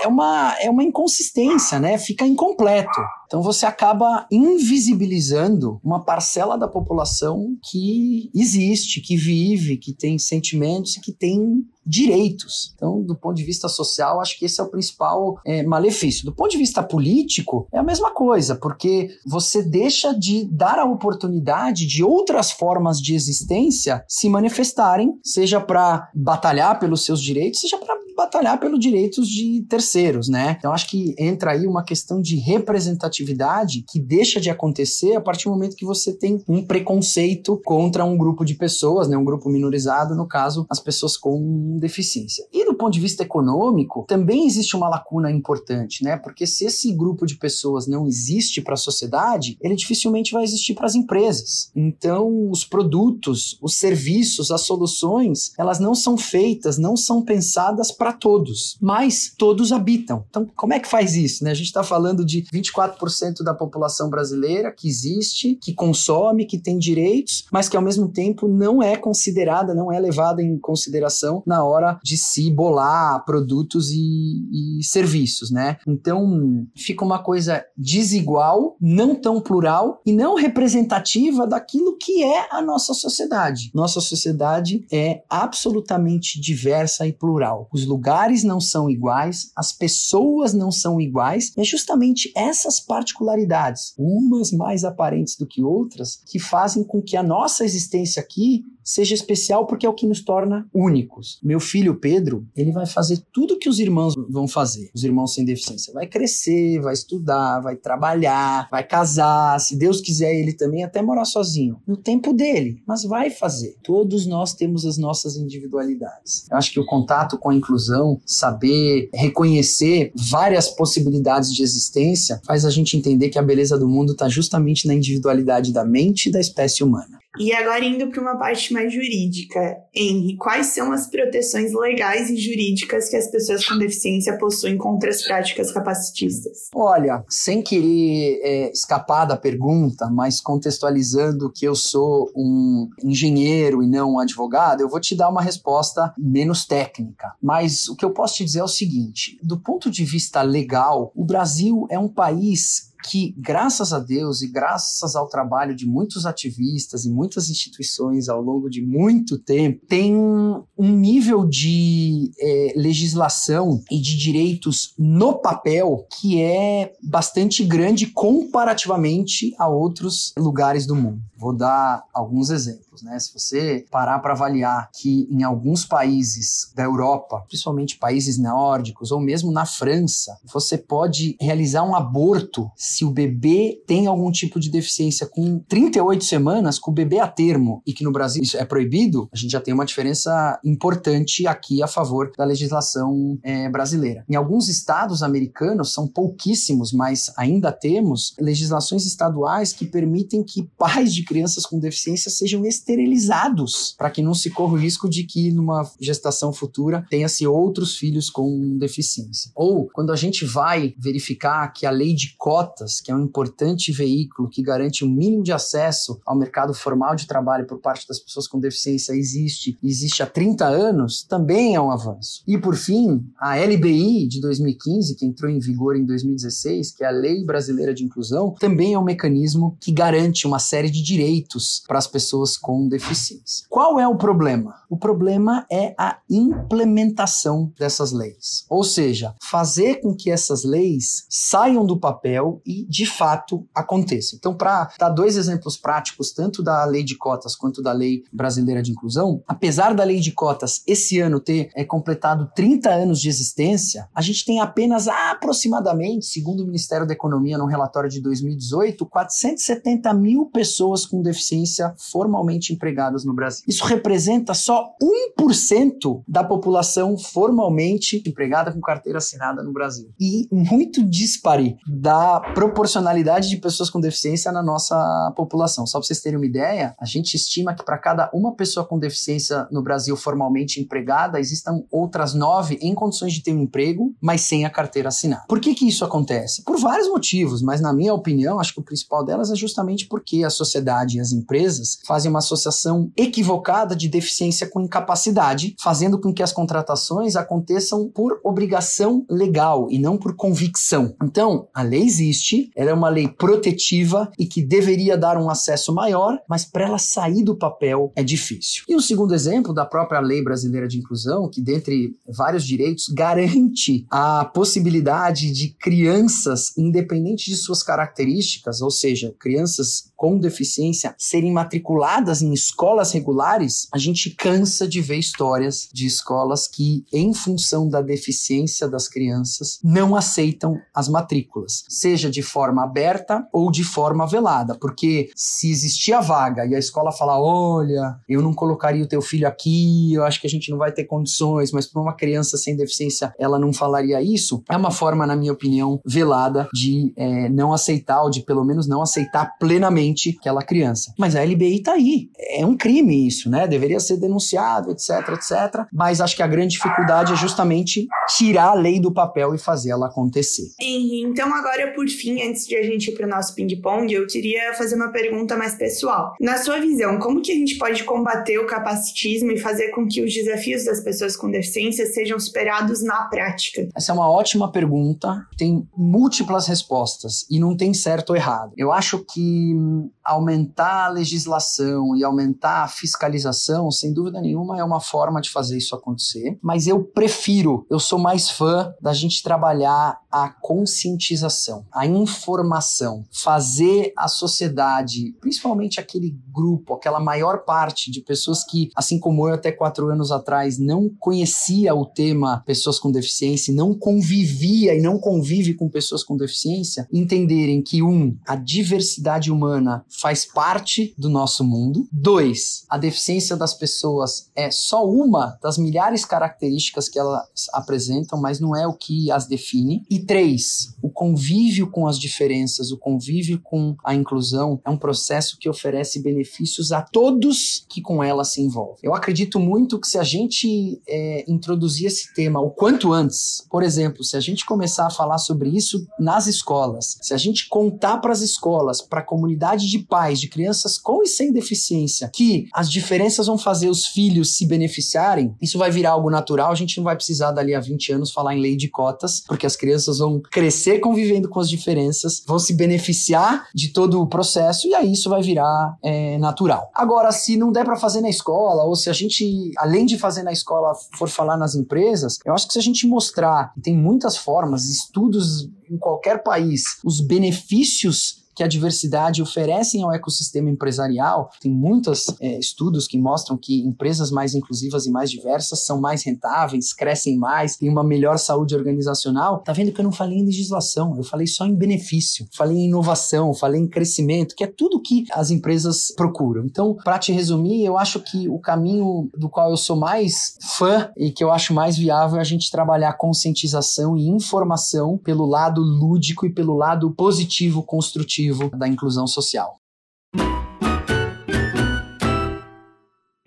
é 0.02 0.08
uma, 0.08 0.56
é 0.60 0.70
uma 0.70 0.84
inconsistência, 0.84 1.80
né? 1.80 1.98
Fica 1.98 2.26
incompleto. 2.26 3.02
Então 3.26 3.39
você 3.42 3.66
acaba 3.66 4.28
invisibilizando 4.32 5.80
uma 5.84 6.04
parcela 6.04 6.58
da 6.58 6.68
população 6.68 7.58
que 7.70 8.30
existe, 8.34 9.02
que 9.02 9.16
vive, 9.16 9.78
que 9.78 9.94
tem 9.94 10.18
sentimentos 10.18 10.98
e 10.98 11.02
que 11.02 11.12
tem 11.12 11.66
direitos. 11.86 12.72
Então, 12.76 13.02
do 13.02 13.16
ponto 13.16 13.36
de 13.36 13.44
vista 13.44 13.68
social, 13.68 14.22
acho 14.22 14.38
que 14.38 14.46
esse 14.46 14.62
é 14.62 14.64
o 14.64 14.70
principal 14.70 15.40
é, 15.44 15.64
malefício. 15.64 16.24
Do 16.24 16.34
ponto 16.34 16.52
de 16.52 16.58
vista 16.58 16.84
político, 16.84 17.68
é 17.74 17.80
a 17.80 17.84
mesma 17.84 18.12
coisa, 18.12 18.56
porque 18.56 19.10
você 19.26 19.64
deixa 19.64 20.14
de 20.14 20.46
dar 20.46 20.78
a 20.78 20.86
oportunidade 20.86 21.88
de 21.88 22.04
outras 22.04 22.52
formas 22.52 23.02
de 23.02 23.16
existência 23.16 24.04
se 24.08 24.30
manifestarem, 24.30 25.20
seja 25.24 25.60
para 25.60 26.10
batalhar 26.14 26.80
pelos 26.80 27.04
seus 27.04 27.22
direitos, 27.22 27.62
seja 27.62 27.78
para 27.78 27.98
batalhar 28.20 28.60
pelos 28.60 28.80
direitos 28.80 29.30
de 29.30 29.66
terceiros, 29.70 30.28
né? 30.28 30.58
Então 30.60 30.74
acho 30.74 30.90
que 30.90 31.16
entra 31.18 31.52
aí 31.52 31.66
uma 31.66 31.84
questão 31.84 32.22
de 32.22 32.36
representatividade 32.36 33.86
que 33.90 33.98
deixa 33.98 34.42
de 34.42 34.50
acontecer 34.50 35.16
a 35.16 35.22
partir 35.22 35.46
do 35.46 35.52
momento 35.52 35.76
que 35.76 35.86
você 35.86 36.12
tem 36.12 36.44
um 36.48 36.62
preconceito 36.66 37.60
contra 37.64 38.04
um 38.04 38.18
grupo 38.18 38.44
de 38.44 38.56
pessoas, 38.56 39.08
né? 39.08 39.18
Um 39.18 39.24
grupo 39.24 39.50
minorizado, 39.50 40.16
no 40.16 40.28
caso, 40.28 40.66
as 40.70 40.82
pessoas 40.82 41.16
com 41.16 41.78
deficiência. 41.80 42.46
E 42.52 42.66
do 42.66 42.76
ponto 42.76 42.92
de 42.92 43.00
vista 43.00 43.24
econômico, 43.24 44.06
também 44.06 44.46
existe 44.46 44.76
uma 44.76 44.90
lacuna 44.90 45.32
importante, 45.32 46.04
né? 46.04 46.18
Porque 46.18 46.46
se 46.46 46.66
esse 46.66 46.92
grupo 46.92 47.26
de 47.26 47.36
pessoas 47.36 47.88
não 47.88 48.06
existe 48.06 48.62
para 48.62 48.74
a 48.74 48.78
sociedade, 48.78 49.58
ele 49.62 49.76
dificilmente 49.76 50.34
vai 50.34 50.44
existir 50.44 50.74
para 50.74 50.88
as 50.88 50.96
empresas. 50.96 51.72
Então, 51.74 52.50
os 52.52 52.66
produtos, 52.66 53.58
os 53.62 53.76
serviços, 53.76 54.52
as 54.52 54.62
soluções, 54.62 55.54
elas 55.58 55.80
não 55.80 55.96
são 55.96 56.18
feitas, 56.18 56.78
não 56.78 56.98
são 56.98 57.24
pensadas 57.24 57.92
para 58.10 58.14
todos, 58.14 58.78
mas 58.82 59.32
todos 59.38 59.72
habitam. 59.72 60.26
Então, 60.30 60.48
como 60.56 60.74
é 60.74 60.80
que 60.80 60.88
faz 60.88 61.16
isso? 61.16 61.44
Né? 61.44 61.52
A 61.52 61.54
gente 61.54 61.68
está 61.68 61.84
falando 61.84 62.26
de 62.26 62.44
24% 62.54 63.44
da 63.44 63.54
população 63.54 64.10
brasileira 64.10 64.72
que 64.72 64.88
existe, 64.88 65.56
que 65.62 65.74
consome, 65.74 66.46
que 66.46 66.58
tem 66.58 66.80
direitos, 66.80 67.46
mas 67.52 67.70
que 67.70 67.78
ao 67.78 67.84
mesmo 67.84 68.08
tempo 68.10 68.48
não 68.48 68.82
é 68.82 68.96
considerada, 68.96 69.76
não 69.76 69.92
é 69.92 70.00
levada 70.00 70.42
em 70.42 70.58
consideração 70.58 71.44
na 71.46 71.64
hora 71.64 72.00
de 72.04 72.18
se 72.18 72.50
bolar 72.50 73.24
produtos 73.26 73.92
e, 73.92 74.80
e 74.80 74.84
serviços, 74.84 75.52
né? 75.52 75.78
Então, 75.88 76.66
fica 76.76 77.06
uma 77.06 77.20
coisa 77.20 77.64
desigual, 77.78 78.76
não 78.82 79.14
tão 79.14 79.40
plural 79.40 80.02
e 80.06 80.12
não 80.12 80.36
representativa 80.36 81.46
daquilo 81.46 81.98
que 81.98 82.24
é 82.24 82.48
a 82.52 82.62
nossa 82.62 82.94
sociedade. 82.94 83.70
Nossa 83.74 84.02
sociedade 84.02 84.86
é 84.92 85.22
absolutamente 85.30 86.40
diversa 86.42 87.06
e 87.06 87.14
plural. 87.14 87.68
Os 87.72 87.86
lugares 88.00 88.46
não 88.46 88.62
são 88.62 88.90
iguais, 88.90 89.52
as 89.54 89.74
pessoas 89.74 90.54
não 90.54 90.72
são 90.72 91.02
iguais, 91.02 91.52
é 91.58 91.66
justamente 91.66 92.32
essas 92.34 92.80
particularidades, 92.80 93.94
umas 93.98 94.54
mais 94.54 94.86
aparentes 94.86 95.36
do 95.36 95.46
que 95.46 95.62
outras, 95.62 96.22
que 96.26 96.40
fazem 96.40 96.82
com 96.82 97.02
que 97.02 97.18
a 97.18 97.24
nossa 97.24 97.66
existência 97.66 98.22
aqui 98.22 98.64
seja 98.84 99.14
especial 99.14 99.66
porque 99.66 99.86
é 99.86 99.90
o 99.90 99.94
que 99.94 100.08
nos 100.08 100.24
torna 100.24 100.68
únicos. 100.74 101.40
Meu 101.44 101.60
filho 101.60 101.96
Pedro, 101.96 102.48
ele 102.56 102.72
vai 102.72 102.86
fazer 102.86 103.22
tudo 103.32 103.58
que 103.58 103.70
os 103.70 103.80
irmãos 103.80 104.16
vão 104.30 104.48
fazer, 104.48 104.90
os 104.94 105.04
irmãos 105.04 105.34
sem 105.34 105.46
deficiência. 105.46 105.94
Vai 105.94 106.08
crescer, 106.08 106.80
vai 106.82 106.94
estudar, 106.94 107.60
vai 107.60 107.76
trabalhar, 107.76 108.68
vai 108.70 108.84
casar, 108.84 109.60
se 109.60 109.76
Deus 109.76 110.02
quiser, 110.02 110.34
ele 110.34 110.54
também 110.54 110.84
até 110.84 111.02
morar 111.02 111.26
sozinho, 111.26 111.82
no 111.88 111.98
tempo 111.98 112.34
dele, 112.34 112.82
mas 112.88 113.04
vai 113.04 113.30
fazer. 113.30 113.76
Todos 113.84 114.26
nós 114.26 114.54
temos 114.54 114.86
as 114.86 114.98
nossas 114.98 115.36
individualidades. 115.36 116.48
Eu 116.50 116.58
acho 116.58 116.72
que 116.72 116.80
o 116.80 116.86
contato 116.86 117.38
com 117.38 117.50
a 117.50 117.56
inclusão, 117.56 118.20
saber 118.26 119.10
reconhecer 119.14 120.12
várias 120.16 120.70
possibilidades 120.70 121.54
de 121.54 121.64
existência, 121.64 122.42
faz 122.46 122.66
a 122.66 122.70
gente 122.70 122.98
entender 122.98 123.30
que 123.30 123.40
a 123.40 123.44
beleza 123.44 123.78
do 123.78 123.88
mundo 123.88 124.14
está 124.14 124.28
justamente 124.28 124.88
na 124.88 124.94
individualidade 124.94 125.72
da 125.72 125.86
mente 125.86 126.30
e 126.30 126.32
da 126.32 126.40
espécie 126.40 126.84
humana. 126.84 127.20
E 127.38 127.54
agora 127.54 127.86
indo 127.86 128.10
para 128.10 128.22
uma 128.22 128.38
parte 128.38 128.74
mais 128.74 128.92
jurídica, 128.92 129.78
Henry, 129.94 130.36
quais 130.38 130.68
são 130.68 130.92
as 130.92 131.08
proteções 131.08 131.74
legais 131.74 132.30
e 132.30 132.38
jurídicas 132.38 133.10
que 133.10 133.16
as 133.16 133.30
pessoas 133.30 133.66
com 133.66 133.78
deficiência 133.78 134.38
possuem 134.38 134.78
contra 134.78 135.10
as 135.10 135.22
práticas 135.24 135.72
capacitistas? 135.72 136.70
Olha, 136.74 137.24
sem 137.30 137.62
querer 137.62 138.40
é, 138.42 138.72
escapar 138.72 139.26
da 139.26 139.38
pergunta, 139.38 140.10
mas 140.10 140.42
contextualizando 140.42 141.52
que 141.52 141.66
eu 141.66 141.76
sou 141.76 142.32
um 142.36 142.90
engenheiro 143.04 143.84
e 143.84 143.88
não 143.88 144.14
um 144.14 144.20
advogado, 144.20 144.82
eu 144.82 144.90
vou 144.90 145.00
te 145.00 145.16
dar 145.16 145.30
uma 145.30 145.42
resposta 145.42 146.14
menos 146.18 146.66
técnica. 146.66 147.34
Mas 147.42 147.88
o 147.88 147.96
que 147.96 148.06
eu 148.06 148.12
posso 148.12 148.36
te 148.36 148.46
dizer 148.46 148.60
é 148.60 148.64
o 148.64 148.68
seguinte: 148.68 149.38
do 149.44 149.60
ponto 149.60 149.92
de 149.92 150.04
vista 150.04 150.42
legal, 150.42 151.12
o 151.16 151.24
Brasil 151.24 151.86
é 151.90 152.00
um 152.00 152.10
país 152.10 152.89
que, 153.04 153.34
graças 153.38 153.94
a 153.94 154.00
Deus 154.00 154.42
e 154.42 154.48
graças 154.48 155.16
ao 155.16 155.28
trabalho 155.28 155.76
de 155.76 155.86
muitos 155.86 156.26
ativistas 156.26 157.06
e 157.06 157.10
muitas 157.10 157.50
instituições 157.50 158.30
ao 158.30 158.42
longo 158.42 158.70
de 158.70 158.82
muito 158.82 159.38
tempo, 159.38 159.86
tem 159.88 160.16
um 160.16 160.66
nível 160.78 161.46
de 161.46 162.32
é, 162.40 162.74
legislação 162.76 163.82
e 163.90 164.00
de 164.00 164.18
direitos 164.18 164.94
no 164.98 165.36
papel 165.36 166.06
que 166.20 166.42
é 166.42 166.94
bastante 167.02 167.64
grande 167.64 168.08
comparativamente 168.08 169.54
a 169.58 169.68
outros 169.68 170.34
lugares 170.38 170.86
do 170.86 170.96
mundo. 170.96 171.22
Vou 171.40 171.56
dar 171.56 172.04
alguns 172.14 172.50
exemplos. 172.50 173.02
Né? 173.02 173.18
Se 173.18 173.34
você 173.34 173.86
parar 173.90 174.20
para 174.20 174.34
avaliar 174.34 174.90
que 174.94 175.28
em 175.32 175.44
alguns 175.44 175.86
países 175.86 176.72
da 176.76 176.84
Europa, 176.84 177.44
principalmente 177.48 177.98
países 177.98 178.38
nórdicos 178.38 179.12
ou 179.12 179.22
mesmo 179.22 179.52
na 179.52 179.66
França, 179.66 180.38
você 180.52 180.78
pode 180.78 181.38
realizar 181.40 181.84
um 181.84 181.96
aborto 181.96 182.70
se 182.76 183.06
o 183.06 183.12
bebê 183.12 183.82
tem 183.88 184.08
algum 184.08 184.32
tipo 184.32 184.60
de 184.60 184.70
deficiência 184.70 185.26
com 185.26 185.60
38 185.60 186.24
semanas, 186.24 186.78
com 186.78 186.92
o 186.92 186.94
bebê 186.94 187.20
a 187.20 187.28
termo, 187.28 187.82
e 187.88 187.94
que 187.94 188.04
no 188.04 188.12
Brasil 188.12 188.44
isso 188.44 188.58
é 188.58 188.66
proibido, 188.66 189.30
a 189.32 189.38
gente 189.38 189.52
já 189.52 189.62
tem 189.62 189.74
uma 189.74 189.86
diferença 189.86 190.60
importante 190.64 191.48
aqui 191.48 191.82
a 191.82 191.88
favor 191.88 192.32
da 192.38 192.44
legislação 192.44 193.40
é, 193.44 193.70
brasileira. 193.70 194.26
Em 194.30 194.36
alguns 194.36 194.68
estados 194.68 195.24
americanos, 195.24 195.94
são 195.94 196.08
pouquíssimos, 196.08 196.92
mas 196.92 197.32
ainda 197.38 197.72
temos 197.72 198.34
legislações 198.40 199.06
estaduais 199.06 199.72
que 199.72 199.86
permitem 199.86 200.44
que 200.44 200.70
pais 200.78 201.14
de 201.14 201.24
crianças 201.30 201.64
com 201.64 201.80
deficiência 201.80 202.32
sejam 202.32 202.66
esterilizados, 202.66 203.94
para 203.96 204.10
que 204.10 204.20
não 204.20 204.34
se 204.34 204.50
corra 204.50 204.74
o 204.74 204.78
risco 204.78 205.08
de 205.08 205.24
que 205.24 205.52
numa 205.52 205.88
gestação 206.02 206.52
futura 206.52 207.06
tenha-se 207.08 207.46
outros 207.46 207.96
filhos 207.96 208.32
com 208.32 208.76
deficiência. 208.80 209.52
Ou 209.54 209.88
quando 209.94 210.12
a 210.12 210.16
gente 210.16 210.44
vai 210.44 210.96
verificar 210.98 211.72
que 211.72 211.86
a 211.86 211.92
lei 211.92 212.16
de 212.16 212.36
cotas, 212.36 213.00
que 213.00 213.12
é 213.12 213.16
um 213.16 213.26
importante 213.26 213.92
veículo 213.92 214.50
que 214.50 214.64
garante 214.64 215.06
o 215.06 215.08
um 215.08 215.12
mínimo 215.12 215.44
de 215.44 215.54
acesso 215.54 216.20
ao 216.26 216.36
mercado 216.36 216.74
formal 216.74 217.16
de 217.16 217.28
trabalho 217.28 217.68
por 217.68 217.78
parte 217.78 218.08
das 218.08 218.20
pessoas 218.20 218.48
com 218.48 218.60
deficiência, 218.60 219.14
existe, 219.14 219.78
existe 219.84 220.24
há 220.24 220.26
30 220.26 220.66
anos, 220.66 221.24
também 221.24 221.76
é 221.76 221.82
um 221.82 221.92
avanço. 221.92 222.42
E 222.48 222.58
por 222.58 222.76
fim, 222.76 223.24
a 223.40 223.56
LBI 223.56 224.28
de 224.28 224.42
2015, 224.42 225.16
que 225.16 225.26
entrou 225.28 225.52
em 225.52 225.60
vigor 225.60 225.96
em 225.96 226.06
2016, 226.06 226.92
que 226.92 227.04
é 227.04 227.08
a 227.08 227.12
Lei 227.12 227.46
Brasileira 227.46 227.94
de 227.94 228.04
Inclusão, 228.04 228.56
também 228.60 228.96
é 228.96 229.00
um 229.00 229.04
mecanismo 229.04 229.78
que 229.80 229.92
garante 229.92 230.48
uma 230.48 230.58
série 230.58 230.90
de 230.90 231.04
direitos 231.04 231.19
direitos 231.20 231.84
para 231.86 232.00
as 232.00 232.08
pessoas 232.08 232.56
com 232.56 232.88
deficiência. 232.88 233.66
Qual 233.70 234.00
é 234.00 234.08
o 234.08 234.16
problema? 234.16 234.76
O 234.90 234.98
problema 234.98 235.66
é 235.70 235.94
a 235.98 236.18
implementação 236.30 237.72
dessas 237.78 238.12
leis, 238.12 238.66
ou 238.70 238.84
seja, 238.84 239.36
fazer 239.42 239.96
com 239.96 240.16
que 240.16 240.32
essas 240.32 240.64
leis 240.64 241.26
saiam 241.30 241.86
do 241.86 242.00
papel 242.00 242.62
e 242.66 242.86
de 242.86 243.06
fato 243.06 243.68
aconteçam. 243.76 244.38
Então, 244.38 244.56
para 244.56 244.92
dar 244.98 245.10
dois 245.10 245.36
exemplos 245.36 245.78
práticos, 245.78 246.32
tanto 246.32 246.64
da 246.64 246.86
lei 246.86 247.04
de 247.04 247.18
cotas 247.18 247.56
quanto 247.56 247.82
da 247.82 247.92
lei 247.92 248.24
brasileira 248.32 248.82
de 248.82 248.92
inclusão, 248.92 249.44
apesar 249.48 249.94
da 249.94 250.04
lei 250.04 250.20
de 250.20 250.32
cotas 250.32 250.82
esse 250.88 251.20
ano 251.20 251.40
ter 251.40 251.70
é, 251.76 251.84
completado 251.84 252.50
30 252.56 252.90
anos 252.90 253.20
de 253.20 253.28
existência, 253.28 254.08
a 254.16 254.22
gente 254.22 254.46
tem 254.46 254.60
apenas 254.60 255.08
aproximadamente, 255.08 256.26
segundo 256.26 256.62
o 256.62 256.66
Ministério 256.66 257.06
da 257.06 257.14
Economia, 257.14 257.58
no 257.58 257.66
relatório 257.66 258.10
de 258.10 258.22
2018, 258.22 259.06
470 259.06 260.14
mil 260.14 260.46
pessoas 260.46 261.09
com 261.10 261.22
deficiência 261.22 261.94
formalmente 261.98 262.74
empregadas 262.74 263.26
no 263.26 263.34
Brasil. 263.34 263.64
Isso 263.68 263.84
representa 263.86 264.54
só 264.54 264.94
1% 265.40 266.24
da 266.28 266.44
população 266.44 267.18
formalmente 267.18 268.22
empregada 268.26 268.72
com 268.72 268.80
carteira 268.80 269.18
assinada 269.18 269.64
no 269.64 269.74
Brasil. 269.74 270.10
E 270.20 270.48
muito 270.52 271.04
dispare 271.04 271.78
da 271.88 272.40
proporcionalidade 272.54 273.50
de 273.50 273.58
pessoas 273.58 273.90
com 273.90 274.00
deficiência 274.00 274.52
na 274.52 274.64
nossa 274.64 275.34
população. 275.36 275.86
Só 275.86 276.00
para 276.00 276.08
vocês 276.08 276.22
terem 276.22 276.38
uma 276.38 276.46
ideia, 276.46 276.96
a 277.00 277.06
gente 277.06 277.36
estima 277.36 277.74
que 277.74 277.84
para 277.84 277.98
cada 277.98 278.30
uma 278.34 278.56
pessoa 278.56 278.86
com 278.86 279.00
deficiência 279.00 279.68
no 279.72 279.82
Brasil 279.82 280.16
formalmente 280.16 280.80
empregada, 280.80 281.40
existam 281.40 281.84
outras 281.92 282.34
nove 282.34 282.78
em 282.82 282.94
condições 282.94 283.34
de 283.34 283.42
ter 283.42 283.54
um 283.54 283.60
emprego, 283.60 284.14
mas 284.22 284.42
sem 284.42 284.66
a 284.66 284.70
carteira 284.70 285.10
assinada. 285.10 285.46
Por 285.48 285.60
que, 285.60 285.74
que 285.74 285.88
isso 285.88 286.06
acontece? 286.06 286.64
Por 286.64 286.80
vários 286.80 287.10
motivos, 287.10 287.62
mas 287.62 287.82
na 287.82 287.94
minha 287.94 288.14
opinião, 288.14 288.60
acho 288.60 288.74
que 288.74 288.80
o 288.80 288.84
principal 288.84 289.24
delas 289.24 289.52
é 289.52 289.56
justamente 289.56 290.08
porque 290.08 290.44
a 290.44 290.50
sociedade 290.50 290.99
e 291.08 291.20
as 291.20 291.32
empresas 291.32 292.00
fazem 292.06 292.30
uma 292.30 292.40
associação 292.40 293.12
equivocada 293.16 293.96
de 293.96 294.08
deficiência 294.08 294.68
com 294.68 294.82
incapacidade, 294.82 295.76
fazendo 295.82 296.20
com 296.20 296.34
que 296.34 296.44
as 296.44 296.52
contratações 296.52 297.36
aconteçam 297.36 298.10
por 298.10 298.40
obrigação 298.44 299.26
legal 299.30 299.88
e 299.90 300.00
não 300.00 300.18
por 300.18 300.36
convicção. 300.36 301.16
Então, 301.24 301.68
a 301.74 301.82
lei 301.82 302.04
existe, 302.04 302.70
ela 302.76 302.92
é 302.92 302.94
uma 302.94 303.10
lei 303.10 303.28
protetiva 303.28 304.30
e 304.38 304.46
que 304.46 304.62
deveria 304.62 305.18
dar 305.18 305.38
um 305.38 305.50
acesso 305.50 305.94
maior, 305.94 306.38
mas 306.50 306.66
para 306.66 306.86
ela 306.86 306.98
sair 306.98 307.44
do 307.44 307.56
papel 307.56 308.12
é 308.16 308.24
difícil. 308.24 308.84
E 308.88 308.96
um 308.96 309.00
segundo 309.00 309.34
exemplo 309.34 309.74
da 309.74 309.86
própria 309.86 310.20
lei 310.20 310.44
brasileira 310.44 310.88
de 310.88 310.98
inclusão, 310.98 311.50
que 311.50 311.62
dentre 311.62 312.16
vários 312.28 312.66
direitos 312.66 313.08
garante 313.10 314.06
a 314.10 314.46
possibilidade 314.46 315.52
de 315.52 315.70
crianças, 315.70 316.78
independente 316.78 317.50
de 317.50 317.56
suas 317.56 317.84
características, 317.84 318.82
ou 318.82 318.92
seja, 318.92 319.34
crianças 319.40 320.10
com 320.16 320.38
deficiência 320.38 320.89
serem 321.18 321.52
matriculadas 321.52 322.42
em 322.42 322.54
escolas 322.54 323.12
regulares, 323.12 323.88
a 323.94 323.98
gente 323.98 324.32
cansa 324.32 324.88
de 324.88 325.02
ver 325.02 325.18
histórias 325.18 325.90
de 325.94 326.06
escolas 326.06 326.68
que, 326.68 327.06
em 327.12 327.34
função 327.34 327.88
da 327.88 328.02
deficiência 328.02 328.88
das 328.88 329.08
crianças, 329.08 329.80
não 329.84 330.16
aceitam 330.16 330.76
as 330.94 331.08
matrículas, 331.08 331.84
seja 331.88 332.30
de 332.30 332.42
forma 332.42 332.84
aberta 332.84 333.48
ou 333.52 333.72
de 333.72 333.84
forma 333.84 334.28
velada, 334.28 334.76
porque 334.76 335.30
se 335.36 335.70
existir 335.70 336.14
a 336.14 336.22
vaga 336.22 336.66
e 336.66 336.76
a 336.76 336.80
escola 336.80 337.12
falar, 337.12 337.42
olha, 337.42 338.18
eu 338.28 338.42
não 338.42 338.54
colocaria 338.54 339.04
o 339.04 339.08
teu 339.08 339.22
filho 339.22 339.48
aqui, 339.48 340.14
eu 340.14 340.24
acho 340.24 340.40
que 340.40 340.48
a 340.48 340.50
gente 340.50 340.72
não 340.72 340.78
vai 340.78 340.92
ter 340.92 341.06
condições, 341.06 341.72
mas 341.72 341.86
para 341.86 342.02
uma 342.02 342.16
criança 342.16 342.58
sem 342.58 342.76
deficiência 342.76 343.34
ela 343.38 343.60
não 343.60 343.74
falaria 343.74 344.22
isso, 344.22 344.64
é 344.70 344.76
uma 344.76 344.92
forma, 344.92 345.26
na 345.26 345.36
minha 345.36 345.54
opinião, 345.54 346.00
velada 346.06 346.68
de 346.74 347.14
é, 347.16 347.50
não 347.50 347.74
aceitar, 347.74 348.22
ou 348.22 348.30
de 348.30 348.42
pelo 348.42 348.64
menos 348.64 348.88
não 348.88 349.02
aceitar 349.02 349.58
plenamente 349.60 350.38
aquela 350.40 350.62
criança. 350.62 350.79
Mas 351.18 351.36
a 351.36 351.44
LBI 351.44 351.82
tá 351.82 351.94
aí. 351.94 352.30
É 352.52 352.66
um 352.66 352.76
crime 352.76 353.28
isso, 353.28 353.50
né? 353.50 353.68
Deveria 353.68 354.00
ser 354.00 354.18
denunciado, 354.18 354.92
etc, 354.92 355.30
etc. 355.34 355.86
Mas 355.92 356.22
acho 356.22 356.36
que 356.36 356.44
a 356.44 356.48
grande 356.48 356.74
dificuldade 356.74 357.34
é 357.34 357.36
justamente 357.36 358.08
tirar 358.38 358.70
a 358.70 358.74
lei 358.74 359.00
do 359.00 359.14
papel 359.14 359.54
e 359.54 359.58
fazer 359.58 359.92
ela 359.92 360.08
acontecer. 360.08 360.70
Henry, 360.80 361.22
então 361.22 361.54
agora 361.54 361.94
por 361.94 362.08
fim, 362.08 362.42
antes 362.42 362.66
de 362.66 362.76
a 362.76 362.84
gente 362.84 363.10
ir 363.10 363.16
para 363.16 363.26
o 363.26 363.30
nosso 363.30 363.54
ping-pong, 363.56 364.14
eu 364.14 364.26
queria 364.28 364.74
fazer 364.74 364.96
uma 364.96 365.12
pergunta 365.12 365.58
mais 365.58 365.76
pessoal. 365.76 366.34
Na 366.40 366.58
sua 366.58 366.80
visão, 366.80 367.20
como 367.20 367.42
que 367.42 367.52
a 367.52 367.56
gente 367.56 367.78
pode 367.78 368.04
combater 368.04 368.58
o 368.60 368.68
capacitismo 368.68 369.52
e 369.52 369.58
fazer 369.58 369.90
com 369.90 370.08
que 370.08 370.24
os 370.24 370.34
desafios 370.34 370.86
das 370.86 371.02
pessoas 371.02 371.36
com 371.36 371.50
deficiência 371.50 372.06
sejam 372.06 372.40
superados 372.40 373.04
na 373.04 373.24
prática? 373.24 373.88
Essa 373.96 374.12
é 374.12 374.16
uma 374.16 374.30
ótima 374.30 374.72
pergunta, 374.72 375.46
tem 375.58 375.88
múltiplas 375.96 376.68
respostas 376.68 377.46
e 377.50 377.60
não 377.60 377.76
tem 377.76 377.94
certo 377.94 378.32
ou 378.32 378.36
errado. 378.36 378.72
Eu 378.78 378.92
acho 378.92 379.20
que 379.20 379.76
aumentar 380.24 380.59
a 381.06 381.10
legislação 381.10 382.16
e 382.16 382.24
aumentar 382.24 382.84
a 382.84 382.88
fiscalização, 382.88 383.92
sem 383.92 384.14
dúvida 384.14 384.42
nenhuma, 384.42 384.80
é 384.80 384.84
uma 384.84 385.00
forma 385.00 385.42
de 385.42 385.50
fazer 385.50 385.78
isso 385.78 385.96
acontecer. 385.96 386.58
Mas 386.62 386.88
eu 386.88 387.04
prefiro, 387.04 387.86
eu 387.90 388.00
sou 388.00 388.20
mais 388.20 388.50
fã 388.50 388.94
da 389.02 389.14
gente 389.14 389.44
trabalhar 389.44 390.20
a 390.32 390.50
conscientização, 390.50 391.86
a 391.92 392.06
informação, 392.06 393.26
fazer 393.32 394.14
a 394.16 394.28
sociedade, 394.28 395.36
principalmente 395.40 396.00
aquele 396.00 396.38
grupo, 396.52 396.94
aquela 396.94 397.20
maior 397.20 397.64
parte 397.66 398.12
de 398.12 398.22
pessoas 398.22 398.64
que, 398.64 398.92
assim 398.96 399.20
como 399.20 399.48
eu 399.48 399.56
até 399.56 399.72
quatro 399.72 400.10
anos 400.10 400.32
atrás, 400.32 400.78
não 400.78 401.10
conhecia 401.20 401.96
o 401.96 402.06
tema 402.06 402.64
pessoas 402.66 403.00
com 403.00 403.12
deficiência, 403.12 403.74
não 403.74 403.94
convivia 403.94 404.96
e 404.96 405.02
não 405.02 405.18
convive 405.18 405.74
com 405.74 405.90
pessoas 405.90 406.24
com 406.24 406.38
deficiência, 406.38 407.08
entenderem 407.12 407.82
que, 407.82 408.04
um, 408.04 408.38
a 408.48 408.56
diversidade 408.56 409.52
humana 409.52 410.06
faz 410.10 410.46
parte 410.54 411.14
do 411.18 411.30
nosso 411.30 411.64
mundo. 411.64 412.08
Dois, 412.12 412.86
a 412.90 412.98
deficiência 412.98 413.56
das 413.56 413.74
pessoas 413.74 414.50
é 414.56 414.72
só 414.72 415.06
uma 415.08 415.58
das 415.62 415.78
milhares 415.78 416.22
de 416.22 416.28
características 416.28 417.10
que 417.10 417.20
elas 417.20 417.44
apresentam, 417.74 418.40
mas 418.40 418.60
não 418.60 418.76
é 418.76 418.88
o 418.88 418.94
que 418.94 419.32
as 419.32 419.48
define. 419.48 420.04
E 420.10 420.20
três, 420.20 420.94
o 421.02 421.10
convívio 421.10 421.90
com 421.90 422.08
as 422.08 422.20
diferenças, 422.20 422.92
o 422.92 422.98
convívio 422.98 423.60
com 423.64 423.96
a 424.04 424.14
inclusão 424.14 424.80
é 424.86 424.90
um 424.90 424.98
processo 424.98 425.58
que 425.60 425.70
oferece 425.70 426.22
benefícios 426.22 426.92
a 426.92 427.02
todos 427.02 427.86
que 427.90 428.02
com 428.02 428.24
ela 428.24 428.44
se 428.44 428.62
envolvem. 428.62 429.00
Eu 429.04 429.14
acredito 429.14 429.60
muito 429.60 430.00
que 430.00 430.08
se 430.08 430.18
a 430.18 430.24
gente 430.24 431.02
é, 431.08 431.46
introduzir 431.48 432.08
esse 432.08 432.34
tema 432.34 432.60
o 432.60 432.72
quanto 432.72 433.14
antes, 433.14 433.66
por 433.70 433.84
exemplo, 433.84 434.24
se 434.24 434.38
a 434.38 434.40
gente 434.40 434.66
começar 434.66 435.08
a 435.08 435.12
falar 435.12 435.38
sobre 435.38 435.70
isso 435.70 436.08
nas 436.20 436.48
escolas, 436.48 437.18
se 437.22 437.34
a 437.34 437.38
gente 437.38 437.68
contar 437.68 438.18
para 438.18 438.32
as 438.32 438.42
escolas, 438.42 439.02
para 439.02 439.20
a 439.22 439.26
comunidade 439.26 439.88
de 439.90 440.00
pais, 440.00 440.39
de 440.40 440.48
crianças 440.48 440.98
com 440.98 441.22
e 441.24 441.28
sem 441.28 441.52
deficiência, 441.52 442.30
que 442.34 442.68
as 442.74 442.90
diferenças 442.90 443.48
vão 443.48 443.58
fazer 443.58 443.90
os 443.90 444.06
filhos 444.06 444.56
se 444.56 444.66
beneficiarem, 444.66 445.56
isso 445.62 445.78
vai 445.78 445.92
virar 445.92 446.12
algo 446.12 446.30
natural, 446.30 446.72
a 446.72 446.76
gente 446.76 446.98
não 446.98 447.04
vai 447.04 447.16
precisar 447.16 447.52
dali 447.52 447.74
a 447.74 447.80
20 447.80 448.14
anos 448.14 448.32
falar 448.32 448.56
em 448.56 448.62
lei 448.62 448.76
de 448.76 448.88
cotas, 448.90 449.44
porque 449.48 449.66
as 449.66 449.76
crianças 449.76 450.20
vão 450.20 450.40
crescer 450.40 451.00
convivendo 451.00 451.50
com 451.50 451.60
as 451.60 451.70
diferenças, 451.70 452.44
vão 452.46 452.60
se 452.60 452.74
beneficiar 452.74 453.68
de 453.74 453.90
todo 453.90 454.22
o 454.22 454.28
processo 454.28 454.88
e 454.88 454.94
aí 454.94 455.14
isso 455.14 455.30
vai 455.30 455.42
virar 455.42 455.98
é, 456.04 456.38
natural. 456.38 456.90
Agora, 456.94 457.32
se 457.32 457.58
não 457.58 457.72
der 457.72 457.86
para 457.86 457.96
fazer 457.96 458.22
na 458.22 458.30
escola, 458.30 458.84
ou 458.84 458.96
se 458.96 459.10
a 459.10 459.14
gente, 459.14 459.72
além 459.78 460.06
de 460.06 460.18
fazer 460.18 460.44
na 460.44 460.52
escola, 460.52 460.94
for 461.18 461.30
falar 461.30 461.58
nas 461.58 461.76
empresas, 461.76 462.38
eu 462.46 462.54
acho 462.54 462.68
que 462.68 462.74
se 462.74 462.80
a 462.80 462.82
gente 462.82 463.08
mostrar, 463.08 463.74
tem 463.82 463.96
muitas 463.96 464.38
formas, 464.38 464.86
estudos 464.86 465.70
em 465.90 465.98
qualquer 465.98 466.44
país, 466.44 466.84
os 467.04 467.20
benefícios 467.20 468.40
que 468.60 468.64
a 468.64 468.68
diversidade 468.68 469.42
oferecem 469.42 470.04
ao 470.04 470.12
ecossistema 470.12 470.70
empresarial. 470.70 471.50
Tem 471.62 471.72
muitos 471.72 472.26
é, 472.42 472.60
estudos 472.60 473.08
que 473.08 473.18
mostram 473.18 473.56
que 473.56 473.88
empresas 473.88 474.32
mais 474.32 474.54
inclusivas 474.54 475.06
e 475.06 475.10
mais 475.10 475.32
diversas 475.32 475.86
são 475.86 476.02
mais 476.02 476.24
rentáveis, 476.24 476.92
crescem 476.92 477.38
mais, 477.38 477.78
têm 477.78 477.90
uma 477.90 478.04
melhor 478.04 478.38
saúde 478.38 478.76
organizacional. 478.76 479.60
Tá 479.60 479.72
vendo 479.72 479.94
que 479.94 480.02
eu 480.02 480.04
não 480.04 480.12
falei 480.12 480.40
em 480.40 480.46
legislação, 480.46 481.16
eu 481.16 481.24
falei 481.24 481.48
só 481.48 481.66
em 481.66 481.74
benefício, 481.74 482.50
falei 482.52 482.76
em 482.76 482.88
inovação, 482.88 483.54
falei 483.54 483.80
em 483.80 483.88
crescimento, 483.88 484.54
que 484.58 484.64
é 484.66 484.68
tudo 484.68 485.02
que 485.02 485.24
as 485.32 485.52
empresas 485.52 486.14
procuram. 486.18 486.66
Então, 486.66 486.98
para 487.02 487.18
te 487.18 487.32
resumir, 487.32 487.86
eu 487.86 487.98
acho 487.98 488.20
que 488.20 488.50
o 488.50 488.60
caminho 488.60 489.30
do 489.38 489.48
qual 489.48 489.70
eu 489.70 489.78
sou 489.78 489.96
mais 489.96 490.58
fã 490.78 491.10
e 491.16 491.32
que 491.32 491.42
eu 491.42 491.50
acho 491.50 491.74
mais 491.74 491.98
viável 491.98 492.40
é 492.40 492.42
a 492.42 492.44
gente 492.44 492.70
trabalhar 492.70 493.14
conscientização 493.14 494.18
e 494.18 494.28
informação 494.28 495.18
pelo 495.18 495.46
lado 495.46 495.80
lúdico 495.80 496.46
e 496.46 496.54
pelo 496.54 496.76
lado 496.76 497.10
positivo, 497.12 497.82
construtivo 497.82 498.49
da 498.78 498.88
inclusão 498.88 499.28
social. 499.28 499.80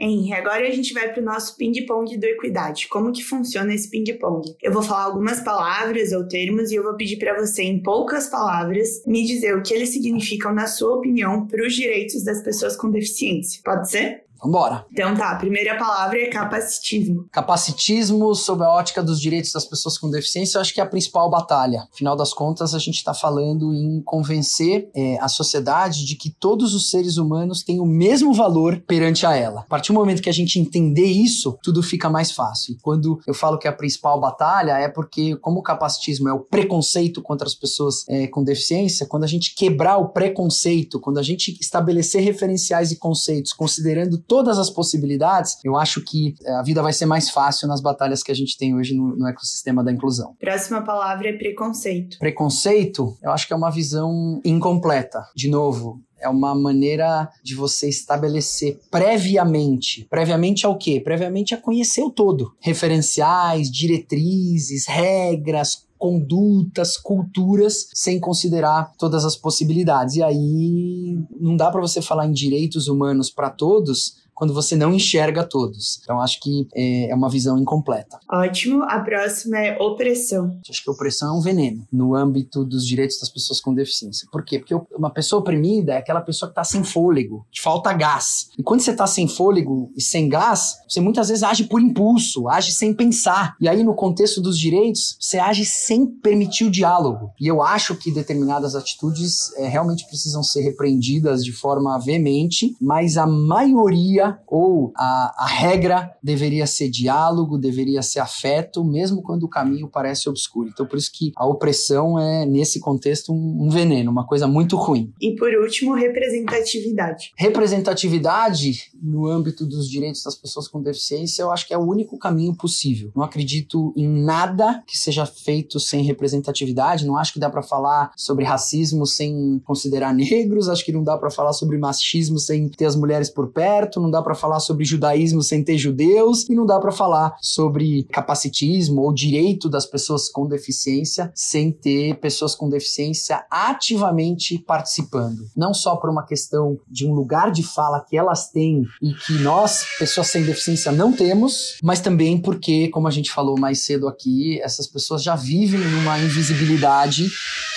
Henry, 0.03 0.33
agora 0.33 0.67
a 0.67 0.71
gente 0.71 0.93
vai 0.93 1.13
para 1.13 1.23
o 1.23 1.25
nosso 1.25 1.57
ping-pong 1.57 2.19
do 2.19 2.25
Equidade. 2.25 2.89
Como 2.89 3.13
que 3.13 3.23
funciona 3.23 3.73
esse 3.73 3.89
ping-pong? 3.89 4.57
Eu 4.61 4.73
vou 4.73 4.83
falar 4.83 5.05
algumas 5.05 5.39
palavras 5.41 6.11
ou 6.11 6.27
termos 6.27 6.73
e 6.73 6.75
eu 6.75 6.83
vou 6.83 6.97
pedir 6.97 7.19
para 7.19 7.39
você, 7.39 7.63
em 7.63 7.81
poucas 7.81 8.27
palavras, 8.27 9.05
me 9.07 9.25
dizer 9.25 9.57
o 9.57 9.63
que 9.63 9.73
eles 9.73 9.91
significam, 9.91 10.53
na 10.53 10.67
sua 10.67 10.97
opinião, 10.97 11.47
para 11.47 11.65
os 11.65 11.73
direitos 11.73 12.25
das 12.25 12.43
pessoas 12.43 12.75
com 12.75 12.91
deficiência. 12.91 13.61
Pode 13.65 13.89
ser? 13.89 14.25
Vambora. 14.43 14.85
Então 14.93 15.15
tá, 15.15 15.31
a 15.31 15.37
primeira 15.37 15.77
palavra 15.77 16.19
é 16.19 16.27
capacitismo. 16.27 17.27
Capacitismo 17.31 18.35
sob 18.35 18.65
a 18.65 18.69
ótica 18.69 19.03
dos 19.03 19.21
direitos 19.21 19.53
das 19.53 19.65
pessoas 19.65 19.97
com 19.97 20.11
deficiência, 20.11 20.59
eu 20.59 20.61
acho 20.61 20.75
que 20.75 20.81
é 20.81 20.83
a 20.83 20.87
principal 20.87 21.31
batalha. 21.31 21.87
Afinal 21.93 22.17
das 22.17 22.35
contas, 22.35 22.75
a 22.75 22.79
gente 22.79 22.97
está 22.97 23.15
falando 23.15 23.73
em 23.73 24.03
convencer 24.03 24.91
é, 24.95 25.19
a 25.21 25.29
sociedade 25.29 26.05
de 26.05 26.17
que 26.17 26.31
todos 26.31 26.75
os 26.75 26.91
seres 26.91 27.17
humanos 27.17 27.63
têm 27.63 27.81
o 27.81 27.87
mesmo 27.87 28.33
valor 28.33 28.83
perante 28.87 29.25
a 29.25 29.37
ela. 29.37 29.61
A 29.61 29.65
partir 29.65 29.93
do 29.93 29.99
momento 29.99 30.23
que 30.23 30.31
a 30.31 30.33
gente 30.33 30.59
entender 30.59 31.07
isso, 31.07 31.59
tudo 31.63 31.83
fica 31.83 32.11
mais 32.11 32.33
fácil. 32.33 32.75
E 32.75 32.79
quando 32.81 33.21
eu 33.27 33.35
falo 33.35 33.59
que 33.59 33.67
é 33.67 33.71
a 33.71 33.75
principal 33.75 34.21
batalha, 34.21 34.73
é 34.73 34.89
porque, 34.89 35.37
como 35.37 35.61
o 35.61 35.63
capacitismo 35.63 36.29
é 36.29 36.33
o 36.33 36.41
preconceito 36.41 37.23
contra 37.23 37.47
as 37.47 37.55
pessoas 37.55 38.05
é, 38.09 38.27
com 38.27 38.43
deficiência, 38.43 39.07
quando 39.07 39.25
a 39.25 39.29
gente 39.29 39.55
quebrar 39.55 39.99
o 39.99 40.09
preconceito, 40.09 40.99
quando 40.99 41.19
a 41.19 41.23
gente 41.23 41.57
estabelecer 41.61 42.23
referenciais 42.23 42.91
e 42.91 42.97
conceitos 42.97 43.53
considerando 43.53 44.19
todas 44.33 44.59
as 44.59 44.71
possibilidades, 44.71 45.59
eu 45.63 45.77
acho 45.77 46.01
que 46.01 46.35
é, 46.43 46.53
a 46.53 46.63
vida 46.63 46.81
vai 46.83 46.95
ser 46.95 47.05
mais 47.05 47.29
fácil 47.29 47.69
nas 47.69 47.83
batalhas 47.83 48.23
que 48.23 48.33
a 48.33 48.35
gente 48.35 48.57
tem 48.57 48.75
hoje 48.75 48.95
no, 48.95 49.15
no 49.15 49.29
ecossistema 49.29 49.85
da 49.85 49.93
inclusão. 49.93 50.35
Próxima 50.41 50.81
palavra 50.81 51.29
é 51.29 51.35
preconceito. 51.35 52.19
Preconceito, 52.19 53.15
eu 53.23 53.31
acho 53.31 53.47
que 53.47 53.53
é 53.53 53.57
uma 53.57 53.71
visão 53.71 54.41
incompleta. 54.43 55.23
De 55.37 55.51
novo, 55.51 56.01
é 56.19 56.31
uma 56.31 56.55
maneira 56.55 57.29
de 57.45 57.55
você 57.55 57.91
estabelecer 57.91 58.81
previamente. 58.91 60.07
Previamente 60.09 60.65
ao 60.65 60.79
quê? 60.79 60.99
Previamente 60.99 61.55
a 61.55 61.59
conhecer 61.59 62.03
o 62.03 62.11
todo. 62.11 62.55
Referenciais, 62.59 63.71
diretrizes, 63.71 64.87
regras, 64.87 65.85
condutas, 65.99 66.97
culturas, 66.97 67.87
sem 67.95 68.19
considerar 68.19 68.93
todas 68.99 69.27
as 69.27 69.37
possibilidades. 69.37 70.17
E 70.17 70.23
aí 70.23 71.17
não 71.39 71.55
dá 71.55 71.71
para 71.71 71.83
você 71.83 72.01
falar 72.01 72.27
em 72.27 72.33
direitos 72.33 72.89
humanos 72.89 73.31
para 73.31 73.51
todos 73.51 74.22
quando 74.35 74.55
você 74.55 74.75
não 74.77 74.93
enxerga 74.93 75.45
todos. 75.45 76.01
Então, 76.03 76.21
acho 76.21 76.41
que 76.41 76.67
é, 76.75 77.11
é 77.11 77.15
uma 77.15 77.29
visão 77.29 77.59
incompleta. 77.59 78.19
Ótimo. 78.31 78.83
A 78.85 79.01
próxima 79.01 79.59
é 79.59 79.79
opressão. 79.81 80.59
Acho 80.69 80.83
que 80.83 80.91
opressão 80.91 81.35
é 81.35 81.39
um 81.39 81.41
veneno 81.41 81.87
no 81.93 82.15
âmbito 82.15 82.65
dos 82.65 82.87
direitos 82.87 83.19
das 83.19 83.29
pessoas 83.29 83.61
com 83.61 83.75
deficiência. 83.75 84.27
Por 84.31 84.45
quê? 84.45 84.59
Porque 84.59 84.75
uma 84.97 85.11
pessoa 85.11 85.41
oprimida 85.41 85.95
é 85.95 85.99
aquela 85.99 86.21
pessoa 86.21 86.49
que 86.49 86.53
está 86.53 86.65
sem 86.65 86.83
fôlego, 86.83 87.47
que 87.51 87.61
falta 87.61 87.93
gás. 87.93 88.51
E 88.59 88.63
quando 88.63 88.81
você 88.81 88.91
está 88.91 89.07
sem 89.07 89.29
fôlego 89.29 89.91
e 89.97 90.03
sem 90.03 90.29
gás, 90.29 90.79
você 90.89 91.01
muitas 91.01 91.29
vezes 91.29 91.43
age 91.43 91.65
por 91.65 91.81
impulso, 91.81 92.49
age 92.49 92.73
sem 92.73 92.95
pensar. 92.95 93.57
E 93.61 93.69
aí, 93.69 93.83
no 93.83 93.95
contexto 93.95 94.41
dos 94.41 94.59
direitos, 94.59 95.17
você 95.21 95.39
age 95.39 95.65
sem 95.65 96.07
permitir 96.07 96.65
o 96.65 96.71
diálogo. 96.71 97.31
E 97.41 97.47
eu 97.47 97.63
acho 97.63 97.95
que 97.97 98.11
determinadas 98.11 98.75
atitudes 98.75 99.53
é, 99.57 99.69
realmente 99.69 100.07
precisam 100.07 100.43
ser 100.43 100.63
repreendidas 100.63 101.45
de 101.45 101.53
forma 101.53 101.99
veemente, 101.99 102.77
mas 102.81 103.17
a 103.17 103.27
maioria 103.27 104.22
ou 104.47 104.93
a, 104.97 105.45
a 105.45 105.47
regra 105.47 106.13
deveria 106.23 106.67
ser 106.67 106.89
diálogo, 106.89 107.59
deveria 107.59 108.03
ser 108.03 108.21
afeto, 108.21 108.85
mesmo 108.85 109.23
quando 109.23 109.45
o 109.45 109.49
caminho 109.49 109.89
parece 109.89 110.29
obscuro. 110.29 110.69
Então, 110.69 110.87
por 110.87 110.99
isso 110.99 111.11
que 111.13 111.33
a 111.37 111.47
opressão 111.47 112.19
é, 112.19 112.45
nesse 112.45 112.81
contexto, 112.81 113.33
um, 113.33 113.67
um 113.67 113.71
veneno, 113.71 114.11
uma 114.11 114.27
coisa 114.27 114.47
muito 114.47 114.77
ruim. 114.77 115.13
E 115.21 115.35
por 115.37 115.53
último, 115.55 115.95
representatividade. 115.95 117.33
Representatividade 117.37 118.91
no 119.03 119.27
âmbito 119.27 119.67
dos 119.67 119.89
direitos 119.89 120.23
das 120.23 120.35
pessoas 120.35 120.69
com 120.69 120.83
deficiência, 120.83 121.43
eu 121.43 121.51
acho 121.51 121.67
que 121.67 121.75
é 121.75 121.79
o 121.79 121.87
único 121.87 122.19
caminho 122.19 122.55
possível. 122.55 123.11
Não 123.15 123.23
acredito 123.23 123.93
em 123.97 124.09
nada 124.09 124.83
que 124.87 124.97
seja 124.97 125.27
feito 125.27 125.81
sem 125.81 126.03
representatividade. 126.03 127.07
Não 127.07 127.17
acho 127.17 127.33
que 127.33 127.41
dá 127.41 127.51
para 127.51 127.63
falar 127.63 128.13
sobre 128.17 128.45
racismo 128.45 129.07
sem 129.07 129.61
considerar 129.65 130.15
negros. 130.15 130.69
Acho 130.69 130.85
que 130.85 130.93
não 130.93 131.03
dá 131.03 131.17
para 131.17 131.31
falar 131.31 131.53
sobre 131.53 131.79
machismo 131.79 132.39
sem 132.39 132.69
ter 132.69 132.87
as 132.87 132.97
mulheres 132.97 133.31
por 133.31 133.53
perto. 133.53 134.01
Não 134.01 134.11
dá 134.13 134.23
para 134.23 134.35
falar 134.35 134.61
sobre 134.61 134.85
judaísmo 134.85 135.43
sem 135.43 135.65
ter 135.65 135.77
judeus 135.77 136.49
e 136.49 136.55
não 136.55 136.65
dá 136.65 136.79
para 136.79 136.93
falar 136.93 137.35
sobre 137.41 138.05
capacitismo 138.05 139.03
ou 139.03 139.13
direito 139.13 139.69
das 139.69 139.87
pessoas 139.87 140.29
com 140.29 140.47
deficiência 140.47 141.33
sem 141.35 141.73
ter 141.73 142.21
pessoas 142.21 142.55
com 142.55 142.69
deficiência 142.69 143.45
ativamente 143.51 144.59
participando. 144.59 145.49
Não 145.57 145.75
só 145.75 145.97
por 145.97 146.11
uma 146.11 146.25
questão 146.25 146.79
de 146.89 147.07
um 147.07 147.15
lugar 147.15 147.51
de 147.51 147.63
fala 147.63 148.05
que 148.07 148.17
elas 148.17 148.51
têm 148.51 148.85
e 149.01 149.15
que 149.15 149.33
nós, 149.39 149.85
pessoas 149.99 150.29
sem 150.29 150.45
deficiência, 150.45 150.93
não 150.93 151.13
temos, 151.13 151.79
mas 151.83 152.01
também 152.01 152.41
porque, 152.41 152.89
como 152.89 153.09
a 153.09 153.11
gente 153.11 153.31
falou 153.33 153.59
mais 153.59 153.85
cedo 153.85 154.07
aqui, 154.07 154.61
essas 154.61 154.87
pessoas 154.87 155.23
já 155.23 155.35
vivem 155.35 155.81
numa 155.81 156.19
invisibilidade 156.19 157.27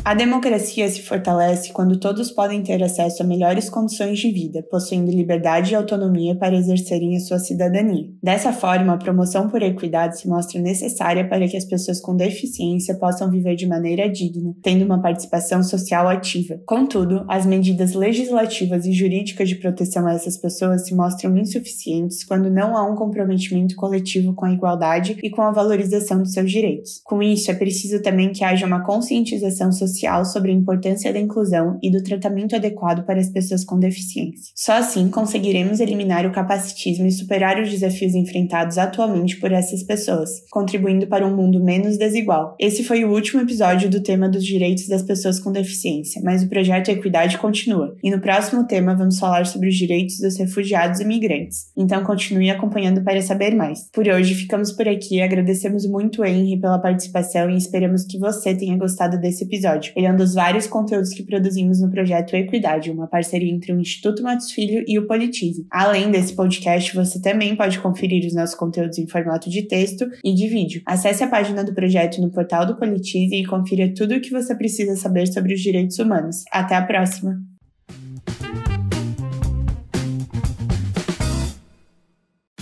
A 0.04 0.16
democracia 0.16 0.90
se 0.90 1.04
fortalece 1.04 1.72
quando 1.72 2.00
todos 2.00 2.32
podem 2.32 2.64
ter 2.64 2.82
acesso 2.82 3.22
a 3.22 3.26
melhores 3.26 3.70
condições 3.70 4.18
de 4.18 4.32
vida, 4.32 4.64
possuindo 4.64 5.12
liberdade 5.12 5.72
e 5.72 5.76
autonomia 5.76 6.36
para 6.36 6.56
exercerem 6.56 7.16
a 7.16 7.20
sua 7.20 7.38
cidadania. 7.38 8.10
Dessa 8.22 8.52
forma, 8.52 8.94
a 8.94 8.98
promoção 8.98 9.48
por 9.48 9.62
equidade 9.62 10.20
se 10.20 10.28
mostra 10.28 10.60
necessária 10.60 11.30
para 11.30 11.48
que 11.48 11.56
as 11.56 11.66
pessoas 11.66 12.02
com 12.02 12.16
deficiência 12.16 12.96
possam 12.96 13.30
viver 13.30 13.56
de 13.56 13.68
maneira 13.68 14.10
digna, 14.10 14.56
tendo 14.64 14.84
uma 14.84 15.00
participação 15.00 15.62
social 15.62 16.08
ativa. 16.08 16.60
Contudo, 16.66 17.24
as 17.30 17.46
medidas 17.46 17.94
legislativas 17.94 18.88
e 18.88 18.94
jurídicas 18.94 19.48
de 19.50 19.56
proteção 19.56 20.08
a 20.08 20.14
essas 20.14 20.36
pessoas 20.36 20.88
se 20.88 20.96
mostram 20.96 21.38
insuficientes 21.38 22.24
quando 22.24 22.50
não 22.50 22.76
há 22.76 22.92
um 22.92 22.96
comprometimento 22.96 23.76
coletivo 23.76 24.34
com 24.34 24.46
a 24.46 24.52
igualdade 24.52 25.16
e 25.22 25.30
com 25.30 25.44
a 25.44 25.52
valorização 25.52 26.24
dos 26.24 26.34
seus 26.34 26.50
direitos. 26.50 27.02
Com 27.04 27.22
isso, 27.22 27.52
é 27.52 27.54
preciso 27.54 28.02
também 28.02 28.32
que 28.32 28.44
haja 28.44 28.66
uma 28.66 28.84
conscientização 28.84 29.72
social 29.72 29.92
social 30.02 30.26
sobre 30.26 30.52
a 30.52 30.56
importância 30.56 31.14
da 31.14 31.20
inclusão 31.20 31.78
e 31.82 31.92
do 31.92 32.04
tratamento 32.04 32.56
adequado 32.56 33.06
para 33.06 33.20
as 33.20 33.30
pessoas 33.30 33.64
com 33.64 33.80
deficiência. 33.80 34.52
Só 34.56 34.74
assim 34.74 35.10
conseguiremos 35.10 35.80
eliminar 35.80 36.26
o 36.26 36.32
capacitismo 36.32 37.06
e 37.06 37.12
superar 37.12 37.62
os 37.62 37.70
desafios 37.70 38.16
enfrentados 38.16 38.78
atualmente 38.78 39.40
por 39.40 39.52
essas 39.52 39.84
pessoas, 39.84 40.30
contribuindo 40.50 41.08
para 41.08 41.26
um 41.26 41.36
mundo 41.36 41.64
menos 41.64 41.98
desigual. 41.98 42.56
Esse 42.60 42.84
foi 42.84 43.06
o 43.06 43.12
último 43.12 43.42
episódio 43.42 43.90
do 43.90 44.02
tema 44.02 44.28
dos 44.28 44.44
direitos 44.44 44.88
das 44.88 45.04
pessoas 45.04 45.40
com 45.40 45.52
deficiência, 45.52 46.22
mas 46.24 46.44
o 46.44 46.50
projeto 46.50 46.90
Equidade 46.90 47.38
continua. 47.38 47.96
E 48.04 48.10
no 48.10 48.20
próximo 48.20 48.66
tema 48.66 48.96
vamos 48.96 49.20
falar 49.20 49.46
sobre 49.46 49.70
os 49.70 49.76
direitos 49.76 50.18
dos 50.20 50.38
refugiados 50.38 51.00
e 51.00 51.06
migrantes. 51.06 51.68
Então 51.78 52.04
continue 52.04 52.50
acompanhando 52.50 53.04
para 53.04 53.22
saber 53.22 53.56
mais. 53.56 53.90
Por 53.92 54.08
hoje 54.08 54.34
ficamos 54.34 54.72
por 54.72 54.88
aqui, 54.88 55.22
agradecemos 55.22 55.86
muito 55.86 56.24
Henry 56.26 56.60
pela 56.60 56.80
participação 56.80 57.50
e 57.50 57.58
esperamos 57.58 58.06
que 58.06 58.18
você 58.18 58.56
tenha 58.56 58.78
gostado 58.78 59.20
desse 59.20 59.44
episódio 59.44 59.81
episódio. 59.82 59.94
Ele 59.96 60.06
é 60.06 60.12
um 60.12 60.15
dos 60.15 60.34
vários 60.34 60.67
conteúdos 60.67 61.13
que 61.13 61.24
produzimos 61.24 61.82
no 61.82 61.89
projeto 61.89 62.36
Equidade, 62.36 62.91
uma 62.91 63.08
parceria 63.08 63.52
entre 63.52 63.74
o 63.74 63.80
Instituto 63.80 64.22
Matos 64.22 64.52
Filho 64.52 64.84
e 64.88 65.00
o 65.00 65.08
Politize. 65.08 65.65
Além 65.70 66.12
desse 66.12 66.36
podcast, 66.36 66.96
você 66.96 67.20
também 67.20 67.56
pode 67.56 67.80
conferir 67.80 68.26
os 68.26 68.34
nossos 68.34 68.56
conteúdos 68.56 68.98
em 68.98 69.08
formato 69.08 69.50
de 69.50 69.63
texto 69.63 70.10
e 70.24 70.34
de 70.34 70.48
vídeo. 70.48 70.82
Acesse 70.86 71.24
a 71.24 71.28
página 71.28 71.63
do 71.63 71.74
projeto 71.74 72.22
no 72.22 72.30
portal 72.30 72.65
do 72.65 72.78
Politize 72.78 73.36
e 73.36 73.46
confira 73.46 73.91
tudo 73.94 74.15
o 74.15 74.22
que 74.22 74.32
você 74.32 74.56
precisa 74.56 74.96
saber 74.96 75.28
sobre 75.28 75.54
os 75.54 75.62
direitos 75.62 75.98
humanos. 75.98 76.44
Até 76.52 76.76
a 76.76 76.86
próxima! 76.86 77.51